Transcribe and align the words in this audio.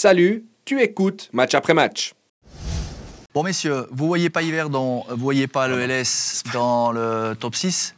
Salut, 0.00 0.44
tu 0.66 0.82
écoutes 0.82 1.30
match 1.32 1.54
après 1.54 1.72
match. 1.72 2.12
Bon, 3.32 3.42
messieurs, 3.42 3.86
vous 3.90 4.06
voyez 4.06 4.28
pas 4.28 4.42
hiver 4.42 4.68
dans, 4.68 5.06
vous 5.08 5.16
voyez 5.16 5.46
pas 5.46 5.68
le 5.68 5.78
LS 5.86 6.42
dans 6.52 6.92
le 6.92 7.34
top 7.40 7.54
6 7.54 7.94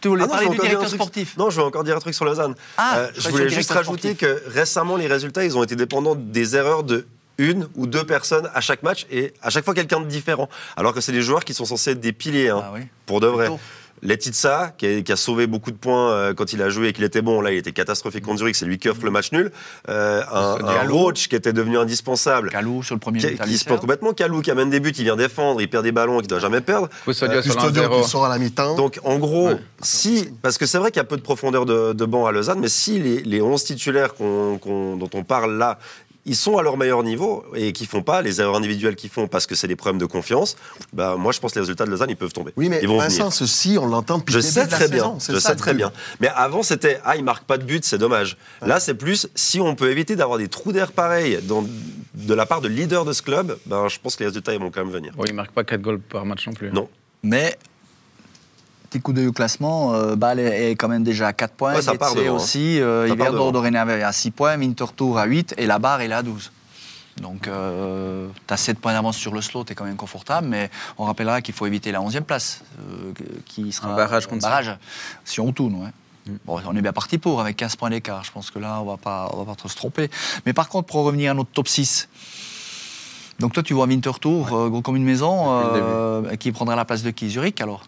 Tu 0.00 0.08
voulais 0.08 0.24
Ah 0.24 0.26
non, 0.26 0.32
parler 0.32 0.46
je 0.46 0.50
du 0.50 0.56
veux 0.56 0.62
encore 0.64 0.66
dire 0.66 0.78
un 0.78 0.80
directeur 0.80 0.88
truc- 0.88 1.00
sportif 1.02 1.36
Non, 1.36 1.50
je 1.50 1.60
veux 1.60 1.64
encore 1.68 1.84
dire 1.84 1.94
un 1.96 2.00
truc 2.00 2.14
sur 2.16 2.24
Lausanne. 2.24 2.56
Ah, 2.76 2.96
Euh, 2.98 3.10
je 3.16 3.28
voulais 3.28 3.48
juste 3.48 3.70
rajouter 3.70 4.14
sportif. 4.14 4.18
que 4.18 4.50
récemment, 4.50 4.96
les 4.96 5.06
résultats, 5.06 5.44
ils 5.44 5.56
ont 5.56 5.62
été 5.62 5.76
dépendants 5.76 6.16
des 6.16 6.56
erreurs 6.56 6.82
de 6.82 7.06
une 7.38 7.68
ou 7.76 7.86
deux 7.86 8.04
personnes 8.04 8.50
à 8.52 8.60
chaque 8.60 8.82
match 8.82 9.06
et 9.08 9.32
à 9.40 9.50
chaque 9.50 9.64
fois 9.64 9.74
quelqu'un 9.74 10.00
de 10.00 10.06
différent. 10.06 10.48
Alors 10.76 10.94
que 10.94 11.00
c'est 11.00 11.12
des 11.12 11.22
joueurs 11.22 11.44
qui 11.44 11.54
sont 11.54 11.64
censés 11.64 11.92
être 11.92 12.00
des 12.00 12.12
piliers, 12.12 12.48
hein, 12.48 12.60
Ah 12.64 12.70
oui. 12.74 12.80
pour 13.06 13.20
de 13.20 13.28
vrai. 13.28 13.46
Plutôt. 13.46 13.60
Letitsa, 14.02 14.72
qui 14.76 14.86
a, 14.86 15.02
qui 15.02 15.12
a 15.12 15.16
sauvé 15.16 15.46
beaucoup 15.46 15.70
de 15.70 15.76
points 15.76 16.10
euh, 16.12 16.34
quand 16.34 16.52
il 16.52 16.62
a 16.62 16.68
joué 16.68 16.88
et 16.88 16.92
qu'il 16.92 17.04
était 17.04 17.22
bon, 17.22 17.40
là 17.40 17.50
il 17.52 17.56
était 17.58 17.72
catastrophique 17.72 18.24
contre 18.24 18.38
Zurich, 18.38 18.56
c'est 18.56 18.66
lui 18.66 18.78
qui 18.78 18.88
offre 18.88 19.04
le 19.04 19.10
match 19.10 19.32
nul. 19.32 19.50
Euh, 19.88 20.22
un, 20.32 20.54
un 20.64 20.72
Diallo. 20.72 20.96
Roach 20.96 21.28
qui 21.28 21.36
était 21.36 21.52
devenu 21.52 21.78
indispensable. 21.78 22.50
Calou 22.50 22.82
sur 22.82 22.94
le 22.94 23.00
premier 23.00 23.18
Qui, 23.20 23.36
qui 23.36 23.58
se 23.58 23.64
plante 23.64 23.80
complètement. 23.80 24.12
Calou 24.12 24.42
qui 24.42 24.50
amène 24.50 24.70
des 24.70 24.80
buts, 24.80 24.92
il 24.96 25.04
vient 25.04 25.16
défendre, 25.16 25.60
il 25.60 25.68
perd 25.68 25.84
des 25.84 25.92
ballons 25.92 26.18
qu'il 26.18 26.28
doit 26.28 26.38
jamais 26.38 26.60
perdre. 26.60 26.88
Custodio 27.04 27.40
Custodio 27.42 27.82
qui 27.82 27.88
1-0. 27.88 28.06
sort 28.08 28.24
à 28.26 28.28
la 28.28 28.38
mi-temps. 28.38 28.76
Donc 28.76 29.00
en 29.04 29.18
gros, 29.18 29.48
Ouais. 29.48 29.56
si, 29.82 30.28
parce 30.42 30.58
que 30.58 30.66
c'est 30.66 30.78
vrai 30.78 30.90
qu'il 30.90 30.98
y 31.00 31.00
a 31.00 31.04
peu 31.04 31.16
de 31.16 31.22
profondeur 31.22 31.66
de, 31.66 31.92
de 31.92 32.04
banc 32.04 32.26
à 32.26 32.32
Lausanne, 32.32 32.58
mais 32.60 32.68
si 32.68 32.98
les, 32.98 33.22
les 33.22 33.40
11 33.42 33.62
titulaires 33.64 34.14
dont 34.18 35.10
on 35.14 35.24
parle 35.24 35.56
là, 35.56 35.78
ils 36.26 36.36
sont 36.36 36.58
à 36.58 36.62
leur 36.62 36.76
meilleur 36.76 37.02
niveau 37.02 37.44
et 37.54 37.72
qui 37.72 37.86
font 37.86 38.02
pas 38.02 38.20
les 38.20 38.40
erreurs 38.40 38.56
individuelles 38.56 38.96
qu'ils 38.96 39.08
font 39.10 39.28
parce 39.28 39.46
que 39.46 39.54
c'est 39.54 39.68
des 39.68 39.76
problèmes 39.76 39.98
de 40.00 40.04
confiance, 40.06 40.56
bah 40.92 41.16
moi 41.16 41.32
je 41.32 41.40
pense 41.40 41.52
que 41.52 41.58
les 41.58 41.62
résultats 41.62 41.86
de 41.86 41.90
Lausanne 41.90 42.10
ils 42.10 42.16
peuvent 42.16 42.32
tomber. 42.32 42.52
oui, 42.56 42.68
mais 42.68 42.80
ils 42.82 42.88
vont 42.88 42.98
Vincent, 42.98 43.24
venir. 43.24 43.32
ceci, 43.32 43.78
on 43.80 43.86
l'entend 43.86 44.18
depuis 44.18 44.32
Je 44.32 44.38
le 44.38 44.42
début 44.42 44.54
sais 44.54 44.66
de 44.66 44.70
la 44.72 44.76
très 44.76 44.88
bien, 44.88 45.18
saison. 45.18 45.34
Je 45.34 45.38
sais 45.40 45.54
très 45.56 45.72
bien. 45.74 45.92
Mais 46.20 46.28
avant 46.34 46.62
c'était 46.62 47.00
ah 47.04 47.16
ils 47.16 47.24
marquent 47.24 47.44
pas 47.46 47.58
de 47.58 47.64
but, 47.64 47.84
c'est 47.84 47.98
dommage. 47.98 48.36
Là 48.60 48.80
c'est 48.80 48.94
plus 48.94 49.28
si 49.34 49.60
on 49.60 49.74
peut 49.74 49.90
éviter 49.90 50.16
d'avoir 50.16 50.38
des 50.38 50.48
trous 50.48 50.72
d'air 50.72 50.92
pareils 50.92 51.38
dans- 51.44 51.64
de 52.14 52.34
la 52.34 52.44
part 52.46 52.60
de 52.60 52.68
leader 52.68 53.04
de 53.04 53.12
ce 53.12 53.22
club, 53.22 53.56
ben 53.66 53.88
je 53.88 53.98
pense 54.02 54.16
que 54.16 54.20
les 54.24 54.28
résultats 54.28 54.52
ils 54.52 54.60
vont 54.60 54.70
quand 54.70 54.84
même 54.84 54.92
venir. 54.92 55.12
Bon, 55.16 55.24
il 55.26 55.34
marque 55.34 55.52
pas 55.52 55.64
4 55.64 55.80
goals 55.80 56.00
par 56.00 56.24
match 56.26 56.46
non 56.46 56.52
plus. 56.54 56.70
Non. 56.72 56.88
Mais, 57.22 57.56
petit 58.96 59.02
coup 59.02 59.12
d'œil 59.12 59.26
au 59.26 59.32
classement, 59.32 59.94
euh, 59.94 60.16
Bâle 60.16 60.40
est 60.40 60.70
quand 60.72 60.88
même 60.88 61.04
déjà 61.04 61.28
à 61.28 61.32
4 61.32 61.54
points. 61.54 61.74
Ouais, 61.74 61.82
ça 61.82 61.94
part 61.94 62.14
devant, 62.14 62.36
aussi, 62.36 62.80
euh, 62.80 63.14
dorénavant 63.52 63.92
est 63.92 64.02
à 64.02 64.12
6 64.12 64.30
points, 64.30 64.56
Winterthur 64.56 65.18
à 65.18 65.26
8 65.26 65.54
et 65.58 65.66
la 65.66 65.78
barre 65.78 66.00
est 66.00 66.08
là 66.08 66.18
à 66.18 66.22
12. 66.22 66.50
Donc, 67.20 67.48
euh, 67.48 68.28
tu 68.46 68.54
as 68.54 68.56
7 68.56 68.78
points 68.78 68.92
d'avance 68.92 69.16
sur 69.16 69.32
le 69.32 69.40
slot, 69.40 69.64
tu 69.64 69.72
es 69.72 69.74
quand 69.74 69.84
même 69.84 69.96
confortable, 69.96 70.48
mais 70.48 70.70
on 70.98 71.04
rappellera 71.04 71.40
qu'il 71.40 71.54
faut 71.54 71.66
éviter 71.66 71.92
la 71.92 72.00
11e 72.00 72.22
place, 72.22 72.62
euh, 72.78 73.12
qui 73.46 73.72
sera 73.72 73.92
Un 73.92 73.96
barrage 73.96 74.26
contre 74.26 74.42
barrage, 74.42 74.76
si 75.24 75.40
on 75.40 75.52
tourne. 75.52 75.74
ouais. 75.74 75.90
Mm. 76.26 76.36
Bon, 76.44 76.60
on 76.66 76.76
est 76.76 76.82
bien 76.82 76.92
parti 76.92 77.18
pour, 77.18 77.40
avec 77.40 77.56
15 77.56 77.76
points 77.76 77.90
d'écart. 77.90 78.24
Je 78.24 78.32
pense 78.32 78.50
que 78.50 78.58
là, 78.58 78.80
on 78.80 78.84
va 78.84 78.96
pas, 78.96 79.30
on 79.32 79.38
va 79.38 79.44
pas 79.44 79.54
trop 79.54 79.68
se 79.68 79.76
tromper. 79.76 80.10
Mais 80.44 80.52
par 80.52 80.68
contre, 80.68 80.88
pour 80.88 81.04
revenir 81.04 81.30
à 81.30 81.34
notre 81.34 81.50
top 81.50 81.68
6, 81.68 82.08
donc 83.38 83.52
toi, 83.52 83.62
tu 83.62 83.74
vois 83.74 83.86
Winterthur, 83.86 84.54
euh, 84.54 84.68
gros 84.68 84.82
comme 84.82 84.96
une 84.96 85.04
maison, 85.04 85.46
euh, 85.48 86.36
qui 86.36 86.52
prendra 86.52 86.74
la 86.74 86.84
place 86.84 87.02
de 87.02 87.10
qui? 87.10 87.28
Zurich 87.28 87.60
alors? 87.60 87.82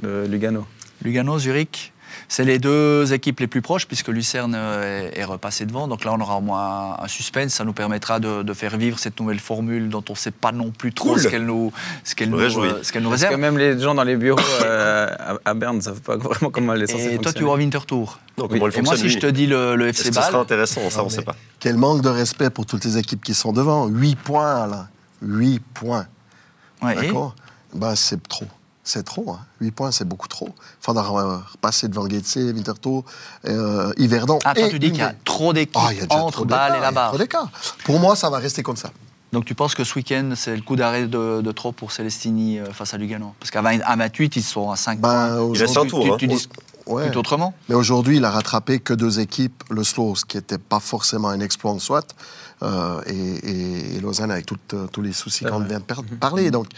De 0.00 0.26
Lugano. 0.28 0.66
Lugano, 1.02 1.38
Zurich 1.38 1.92
c'est 2.28 2.44
les 2.44 2.58
deux 2.58 3.12
équipes 3.12 3.40
les 3.40 3.46
plus 3.46 3.60
proches 3.62 3.86
puisque 3.86 4.08
Lucerne 4.08 4.54
euh, 4.56 5.10
est, 5.12 5.18
est 5.18 5.24
repassé 5.24 5.66
devant. 5.66 5.86
Donc 5.86 6.02
là, 6.04 6.12
on 6.14 6.20
aura 6.20 6.36
au 6.36 6.40
moins 6.40 6.96
un 7.00 7.06
suspense. 7.08 7.52
Ça 7.52 7.64
nous 7.64 7.74
permettra 7.74 8.20
de, 8.20 8.42
de 8.42 8.52
faire 8.54 8.76
vivre 8.78 8.98
cette 8.98 9.20
nouvelle 9.20 9.38
formule 9.38 9.90
dont 9.90 10.02
on 10.08 10.12
ne 10.14 10.16
sait 10.16 10.30
pas 10.30 10.50
non 10.50 10.70
plus 10.70 10.92
trop 10.92 11.10
Cool. 11.10 11.20
ce 11.20 11.28
qu'elle 11.28 11.44
nous, 11.44 11.72
ce 12.04 12.14
qu'elle 12.14 12.28
Je 12.30 12.32
me 12.32 12.36
nous, 12.38 12.42
réjouis. 12.42 12.68
euh, 12.68 12.82
ce 12.82 12.90
qu'elle 12.90 13.02
nous 13.02 13.10
Parce 13.10 13.20
que 13.22 13.26
réserve. 13.26 13.40
même 13.40 13.58
les 13.58 13.78
gens 13.78 13.94
dans 13.94 14.02
les 14.02 14.16
bureaux 14.16 14.40
euh, 14.64 15.08
à, 15.18 15.50
à 15.50 15.54
Berne 15.54 15.76
ne 15.76 15.82
savent 15.82 16.00
pas 16.00 16.16
vraiment 16.16 16.50
comment 16.50 16.74
elle 16.74 16.82
est 16.82 16.86
censée 16.86 17.14
Et 17.14 17.18
toi, 17.18 17.32
tu 17.32 17.42
vois. 17.44 17.58
Donc 18.38 18.50
Oui. 18.50 18.60
il 18.72 18.78
Et 18.78 18.82
moi, 18.82 18.96
si 18.96 19.08
je 19.10 19.18
te 19.18 19.26
dis 19.26 19.46
le, 19.46 19.86
FC 19.88 20.08
que 20.08 20.14
ce 20.14 20.22
sera 20.22 20.38
intéressant 20.40 20.88
Ça 20.90 20.98
Non, 21.00 21.06
on 21.06 21.08
sait 21.10 21.22
pas. 21.22 21.36
Quel 21.60 21.76
manque 21.76 22.00
de 22.02 22.08
respect 22.08 22.50
pour 22.50 22.66
toutes 22.66 22.84
les 22.84 22.96
équipes 22.98 23.22
qui 23.22 23.34
sont 23.34 23.52
devant. 23.52 23.86
8 23.88 24.16
points, 24.16 24.66
là. 24.66 24.88
8 25.22 25.60
points. 25.74 26.06
ouais, 26.82 26.92
et 26.94 27.06
D'accord? 27.06 27.36
Bah, 27.74 27.94
C'est 27.94 28.26
trop. 28.26 28.46
C'est 28.88 29.02
trop. 29.02 29.32
Hein. 29.32 29.40
8 29.60 29.70
points, 29.72 29.90
c'est 29.90 30.06
beaucoup 30.06 30.28
trop. 30.28 30.48
Il 30.48 30.84
faudra 30.84 31.02
euh, 31.20 31.38
repasser 31.52 31.88
devant 31.88 32.08
Getse, 32.08 32.36
Winterthur, 32.36 33.02
euh, 33.46 33.92
Yverdon. 33.98 34.38
Ah, 34.44 34.54
toi, 34.54 34.66
et 34.66 34.70
tu 34.70 34.78
dis 34.78 34.90
qu'il 34.90 35.00
y 35.00 35.02
a 35.02 35.12
trop 35.24 35.52
d'équipes 35.52 35.76
Ah, 36.08 36.16
entre 36.22 36.44
Bâle 36.44 36.76
et 36.76 36.80
la 36.80 36.92
barre. 36.92 37.12
trop. 37.12 37.48
Pour 37.84 37.98
moi, 37.98 38.14
ça 38.14 38.30
va 38.30 38.38
rester 38.38 38.62
comme 38.62 38.76
ça. 38.76 38.90
Donc 39.32 39.44
tu 39.44 39.56
penses 39.56 39.74
que 39.74 39.82
ce 39.82 39.92
week-end, 39.96 40.34
c'est 40.36 40.54
le 40.54 40.62
coup 40.62 40.76
d'arrêt 40.76 41.08
de, 41.08 41.40
de 41.42 41.52
trop 41.52 41.72
pour 41.72 41.90
Celestini 41.90 42.60
euh, 42.60 42.72
face 42.72 42.94
à 42.94 42.96
Lugano? 42.96 43.34
Parce 43.40 43.50
qu'à 43.50 43.60
20 43.60 43.80
à 43.84 43.96
28, 43.96 44.36
ils 44.36 44.42
sont 44.44 44.70
à 44.70 44.76
5 44.76 45.00
points. 45.00 45.28
Ben, 45.36 45.50
Il 45.52 45.60
reste 45.60 45.76
un 45.76 45.84
tour. 45.86 46.04
Tu, 46.04 46.10
hein. 46.12 46.16
tu 46.18 46.26
dis 46.28 46.48
Ouais. 46.86 47.10
tout 47.10 47.18
autrement? 47.18 47.52
Mais 47.68 47.74
aujourd'hui, 47.74 48.18
il 48.18 48.24
a 48.24 48.30
rattrapé 48.30 48.78
que 48.78 48.94
deux 48.94 49.18
équipes, 49.18 49.64
le 49.70 49.82
Slow, 49.82 50.14
ce 50.14 50.24
qui 50.24 50.36
n'était 50.36 50.58
pas 50.58 50.78
forcément 50.78 51.28
un 51.28 51.40
exploit 51.40 51.72
en 51.72 51.80
soit, 51.80 52.14
euh, 52.62 53.00
et, 53.06 53.12
et- 53.14 53.96
et 53.96 54.00
Lausanne 54.00 54.30
avec 54.30 54.46
tout, 54.46 54.56
euh, 54.74 54.86
tous 54.86 55.02
les 55.02 55.12
soucis 55.12 55.44
qu'on 55.44 55.58
vient 55.58 55.80
de 55.80 56.14
parler. 56.20 56.52
Donc, 56.52 56.68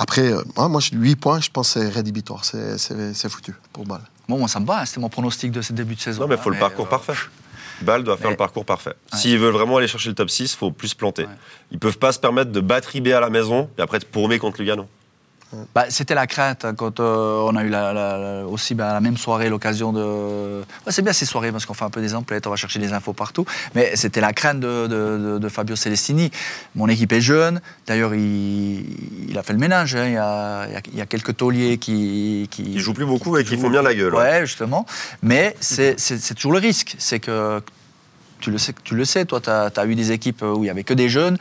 après, 0.00 0.32
euh, 0.32 0.42
moi, 0.56 0.68
moi, 0.68 0.80
je- 0.80 0.90
8 0.94 1.16
points, 1.16 1.40
je 1.40 1.50
pense 1.50 1.74
que 1.74 1.80
c'est 1.80 1.88
rédhibitoire, 1.88 2.44
c'est- 2.44 2.78
c'est 2.78 3.14
c'est 3.14 3.28
foutu 3.28 3.54
pour 3.72 3.84
balle. 3.86 4.00
Bon, 4.28 4.38
moi, 4.38 4.48
ça 4.48 4.58
me 4.60 4.66
va, 4.66 4.80
hein, 4.80 4.84
c'était 4.86 5.00
mon 5.00 5.08
pronostic 5.08 5.52
de 5.52 5.60
ce 5.62 5.72
début 5.72 5.94
de 5.94 6.00
saison. 6.00 6.22
Non, 6.22 6.28
mais 6.28 6.36
il 6.36 6.40
faut 6.40 6.50
hein, 6.50 6.54
le 6.54 6.58
parcours 6.58 6.86
euh, 6.86 6.90
parfait. 6.90 7.12
Bâle 7.82 8.04
doit 8.04 8.16
faire 8.16 8.26
mais- 8.26 8.30
le 8.32 8.36
parcours 8.36 8.64
parfait. 8.64 8.94
Ouais. 9.12 9.18
S'ils 9.18 9.38
veulent 9.38 9.52
vraiment 9.54 9.76
aller 9.78 9.88
chercher 9.88 10.10
le 10.10 10.14
top 10.14 10.28
6, 10.30 10.52
il 10.52 10.56
faut 10.56 10.70
plus 10.70 10.94
planter. 10.94 11.24
Ouais. 11.24 11.28
Ils 11.70 11.78
peuvent 11.78 11.98
pas 11.98 12.12
se 12.12 12.18
permettre 12.18 12.50
de 12.52 12.60
battre 12.60 12.94
IB 12.96 13.12
à 13.12 13.20
la 13.20 13.30
maison 13.30 13.70
et 13.78 13.82
après 13.82 13.98
de 13.98 14.04
paumer 14.04 14.38
contre 14.38 14.60
Lugano. 14.60 14.86
Bah, 15.74 15.86
c'était 15.88 16.14
la 16.14 16.28
crainte 16.28 16.64
hein, 16.64 16.74
quand 16.76 17.00
euh, 17.00 17.40
on 17.48 17.56
a 17.56 17.64
eu 17.64 17.68
la, 17.68 17.92
la- 17.92 18.16
la- 18.18 18.46
aussi 18.46 18.74
bah, 18.76 18.92
la 18.92 19.00
même 19.00 19.16
soirée 19.16 19.48
l'occasion 19.48 19.92
de. 19.92 20.60
Ouais, 20.86 20.92
c'est 20.92 21.02
bien 21.02 21.12
ces 21.12 21.26
soirées 21.26 21.50
parce 21.50 21.66
qu'on 21.66 21.74
fait 21.74 21.84
un 21.84 21.90
peu 21.90 22.00
des 22.00 22.14
emplettes, 22.14 22.46
on 22.46 22.50
va 22.50 22.56
chercher 22.56 22.78
des 22.78 22.92
infos 22.92 23.12
partout. 23.12 23.44
Mais 23.74 23.96
c'était 23.96 24.20
la 24.20 24.32
crainte 24.32 24.60
de, 24.60 24.86
de- 24.86 25.18
de- 25.34 25.38
de 25.38 25.48
Fabio 25.48 25.74
Celestini. 25.74 26.30
Mon 26.76 26.86
équipe 26.88 27.12
est 27.12 27.20
jeune. 27.20 27.60
D'ailleurs, 27.88 28.14
il, 28.14 29.28
il 29.28 29.36
a 29.38 29.42
fait 29.42 29.52
le 29.52 29.58
ménage. 29.58 29.96
hein. 29.96 30.06
Il, 30.06 30.12
y 30.12 30.16
a, 30.18 30.68
il 30.92 30.98
y 31.00 31.06
quelques 31.08 31.36
tauliers 31.36 31.78
qui, 31.78 32.46
qui. 32.52 32.62
Ils 32.62 32.78
jouent 32.80 32.94
plus 32.94 33.06
beaucoup 33.06 33.36
et 33.36 33.42
qui 33.44 33.56
font 33.56 33.70
bien 33.70 33.82
la 33.82 33.94
gueule. 33.94 34.14
Ouais, 34.14 34.42
justement. 34.46 34.86
Mais 35.22 35.56
c'est 35.60 35.96
toujours 36.36 36.52
le 36.52 36.58
risque. 36.60 36.94
C'est 36.98 37.18
que 37.18 37.60
tu 38.38 38.50
le 38.52 38.58
sais, 38.58 38.72
tu 38.84 38.94
le 38.94 39.04
sais 39.04 39.24
toi, 39.24 39.40
tu 39.40 39.50
as, 39.50 39.84
eu 39.86 39.94
des 39.96 40.12
équipes 40.12 40.42
où 40.42 40.58
il 40.58 40.62
n'y 40.62 40.70
avait 40.70 40.84
que 40.84 40.94
des 40.94 41.08
jeunes. 41.08 41.36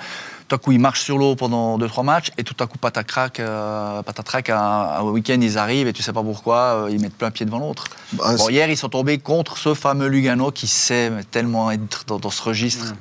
Tout 0.49 0.55
à 0.55 0.57
coup, 0.57 0.71
ils 0.71 0.79
marchent 0.79 1.03
sur 1.03 1.19
l'eau 1.19 1.35
pendant 1.35 1.77
2-3 1.77 2.03
matchs 2.03 2.31
et 2.39 2.43
tout 2.43 2.55
à 2.59 2.65
coup, 2.65 2.79
patatrac, 2.79 3.39
euh, 3.39 4.01
patatrac, 4.01 4.49
un, 4.49 4.57
un 4.57 5.01
week-end, 5.03 5.37
ils 5.39 5.59
arrivent 5.59 5.87
et 5.87 5.93
tu 5.93 6.01
sais 6.01 6.11
pas 6.11 6.23
pourquoi, 6.23 6.57
euh, 6.85 6.89
ils 6.91 6.99
mettent 6.99 7.13
plein 7.15 7.29
pied 7.29 7.45
devant 7.45 7.59
l'autre. 7.59 7.83
Bah, 8.13 8.35
Bon, 8.35 8.49
hier, 8.49 8.67
ils 8.67 8.75
sont 8.77 8.89
tombés 8.89 9.19
contre 9.19 9.59
ce 9.59 9.75
fameux 9.75 10.07
Lugano 10.07 10.49
qui 10.49 10.65
sait 10.65 11.11
tellement 11.29 11.69
être 11.69 12.03
dans, 12.07 12.17
dans 12.17 12.31
ce 12.31 12.41
registre. 12.41 12.95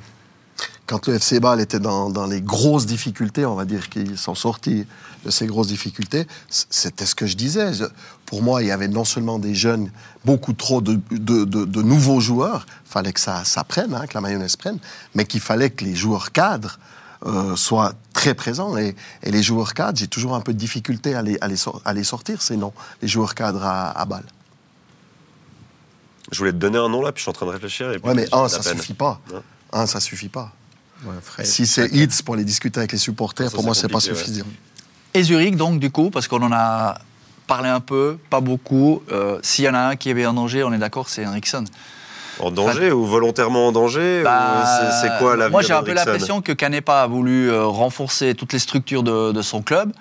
Quand 0.85 1.07
le 1.07 1.15
FC 1.15 1.39
Bâle 1.39 1.59
était 1.59 1.79
dans, 1.79 2.11
dans 2.11 2.27
les 2.27 2.41
grosses 2.41 2.85
difficultés, 2.85 3.45
on 3.47 3.55
va 3.55 3.65
dire 3.65 3.89
qu'ils 3.89 4.17
sont 4.17 4.35
sortis 4.35 4.85
de 5.25 5.31
ces 5.31 5.47
grosses 5.47 5.67
difficultés, 5.69 6.27
c'était 6.49 7.05
ce 7.07 7.15
que 7.15 7.25
je 7.25 7.35
disais. 7.35 7.73
Je- 7.73 7.85
pour 8.27 8.43
moi, 8.43 8.61
il 8.61 8.67
y 8.67 8.71
avait 8.71 8.87
non 8.87 9.05
seulement 9.05 9.39
des 9.39 9.55
jeunes, 9.55 9.91
beaucoup 10.23 10.53
trop 10.53 10.81
de, 10.81 10.99
de- 11.09 11.45
de- 11.45 11.65
de 11.65 11.81
nouveaux 11.81 12.19
joueurs, 12.19 12.67
il 12.85 12.91
fallait 12.91 13.13
que 13.13 13.19
ça, 13.19 13.43
ça 13.43 13.63
prenne, 13.63 13.95
hein, 13.95 14.05
que 14.07 14.13
la 14.13 14.21
mayonnaise 14.21 14.55
prenne, 14.55 14.77
mais 15.15 15.25
qu'il 15.25 15.41
fallait 15.41 15.71
que 15.71 15.83
les 15.83 15.95
joueurs 15.95 16.31
cadres 16.31 16.77
euh, 17.25 17.55
soient 17.55 17.93
très 18.13 18.33
présents. 18.33 18.77
Et, 18.77 18.95
et 19.23 19.31
les 19.31 19.43
joueurs 19.43 19.73
cadres, 19.73 19.97
j'ai 19.97 20.07
toujours 20.07 20.35
un 20.35 20.41
peu 20.41 20.53
de 20.53 20.57
difficulté 20.57 21.15
à 21.15 21.21
les, 21.21 21.37
à 21.41 21.47
les, 21.47 21.55
à 21.85 21.93
les 21.93 22.03
sortir, 22.03 22.41
sinon, 22.41 22.73
les 23.01 23.07
joueurs 23.07 23.35
cadres 23.35 23.63
à, 23.63 23.91
à 23.99 24.05
Bâle. 24.05 24.25
Je 26.31 26.37
voulais 26.37 26.51
te 26.51 26.57
donner 26.57 26.77
un 26.77 26.89
nom 26.89 27.01
là, 27.01 27.11
puis 27.11 27.19
je 27.19 27.23
suis 27.23 27.29
en 27.29 27.33
train 27.33 27.45
de 27.47 27.51
réfléchir. 27.51 27.91
Et 27.91 27.99
puis 27.99 28.07
Ouais, 28.07 28.13
mais 28.15 28.27
un, 28.31 28.47
ça 28.47 28.59
peine. 28.59 28.77
suffit 28.77 28.93
pas. 28.93 29.19
Un, 29.73 29.85
ça 29.87 29.99
suffit 29.99 30.29
pas. 30.29 30.51
Ouais. 31.05 31.45
Si 31.45 31.65
c'est 31.65 31.87
hits 31.93 32.07
pour 32.25 32.35
les 32.35 32.43
discuter 32.43 32.79
avec 32.79 32.91
les 32.91 32.97
supporters, 32.97 33.49
Ça, 33.49 33.55
pour 33.55 33.61
c'est 33.61 33.65
moi, 33.65 33.75
c'est 33.75 33.87
pas 33.87 33.93
compliqué, 33.95 34.11
ouais. 34.13 34.17
suffisant. 34.23 34.45
Et 35.13 35.23
Zurich, 35.23 35.55
donc, 35.55 35.79
du 35.79 35.89
coup, 35.89 36.09
parce 36.11 36.27
qu'on 36.27 36.41
en 36.43 36.51
a 36.51 36.99
parlé 37.47 37.69
un 37.69 37.79
peu, 37.79 38.19
pas 38.29 38.41
beaucoup. 38.41 39.01
euh, 39.11 39.39
S'il 39.41 39.65
y 39.65 39.69
en 39.69 39.73
a 39.73 39.79
un 39.79 39.95
qui 39.95 40.09
est 40.11 40.25
en 40.25 40.33
danger, 40.33 40.63
on 40.63 40.71
est 40.73 40.77
d'accord, 40.77 41.09
c'est 41.09 41.25
Henriksen. 41.25 41.65
En 42.39 42.51
danger 42.51 42.91
ou 42.91 43.05
volontairement 43.05 43.67
en 43.67 43.71
danger 43.71 44.21
Bah, 44.23 44.63
c'est- 45.01 45.17
quoi 45.19 45.35
la 45.35 45.49
Moi, 45.49 45.61
j'ai 45.61 45.73
un 45.73 45.83
peu 45.83 45.93
l'impression 45.93 46.41
que 46.41 46.51
Canepa 46.53 47.01
a 47.01 47.07
voulu 47.07 47.49
euh, 47.51 47.65
renforcer 47.65 48.33
toutes 48.35 48.53
les 48.53 48.59
structures 48.59 49.03
de, 49.03 49.31
de 49.31 49.41
son 49.41 49.61
club. 49.61 49.91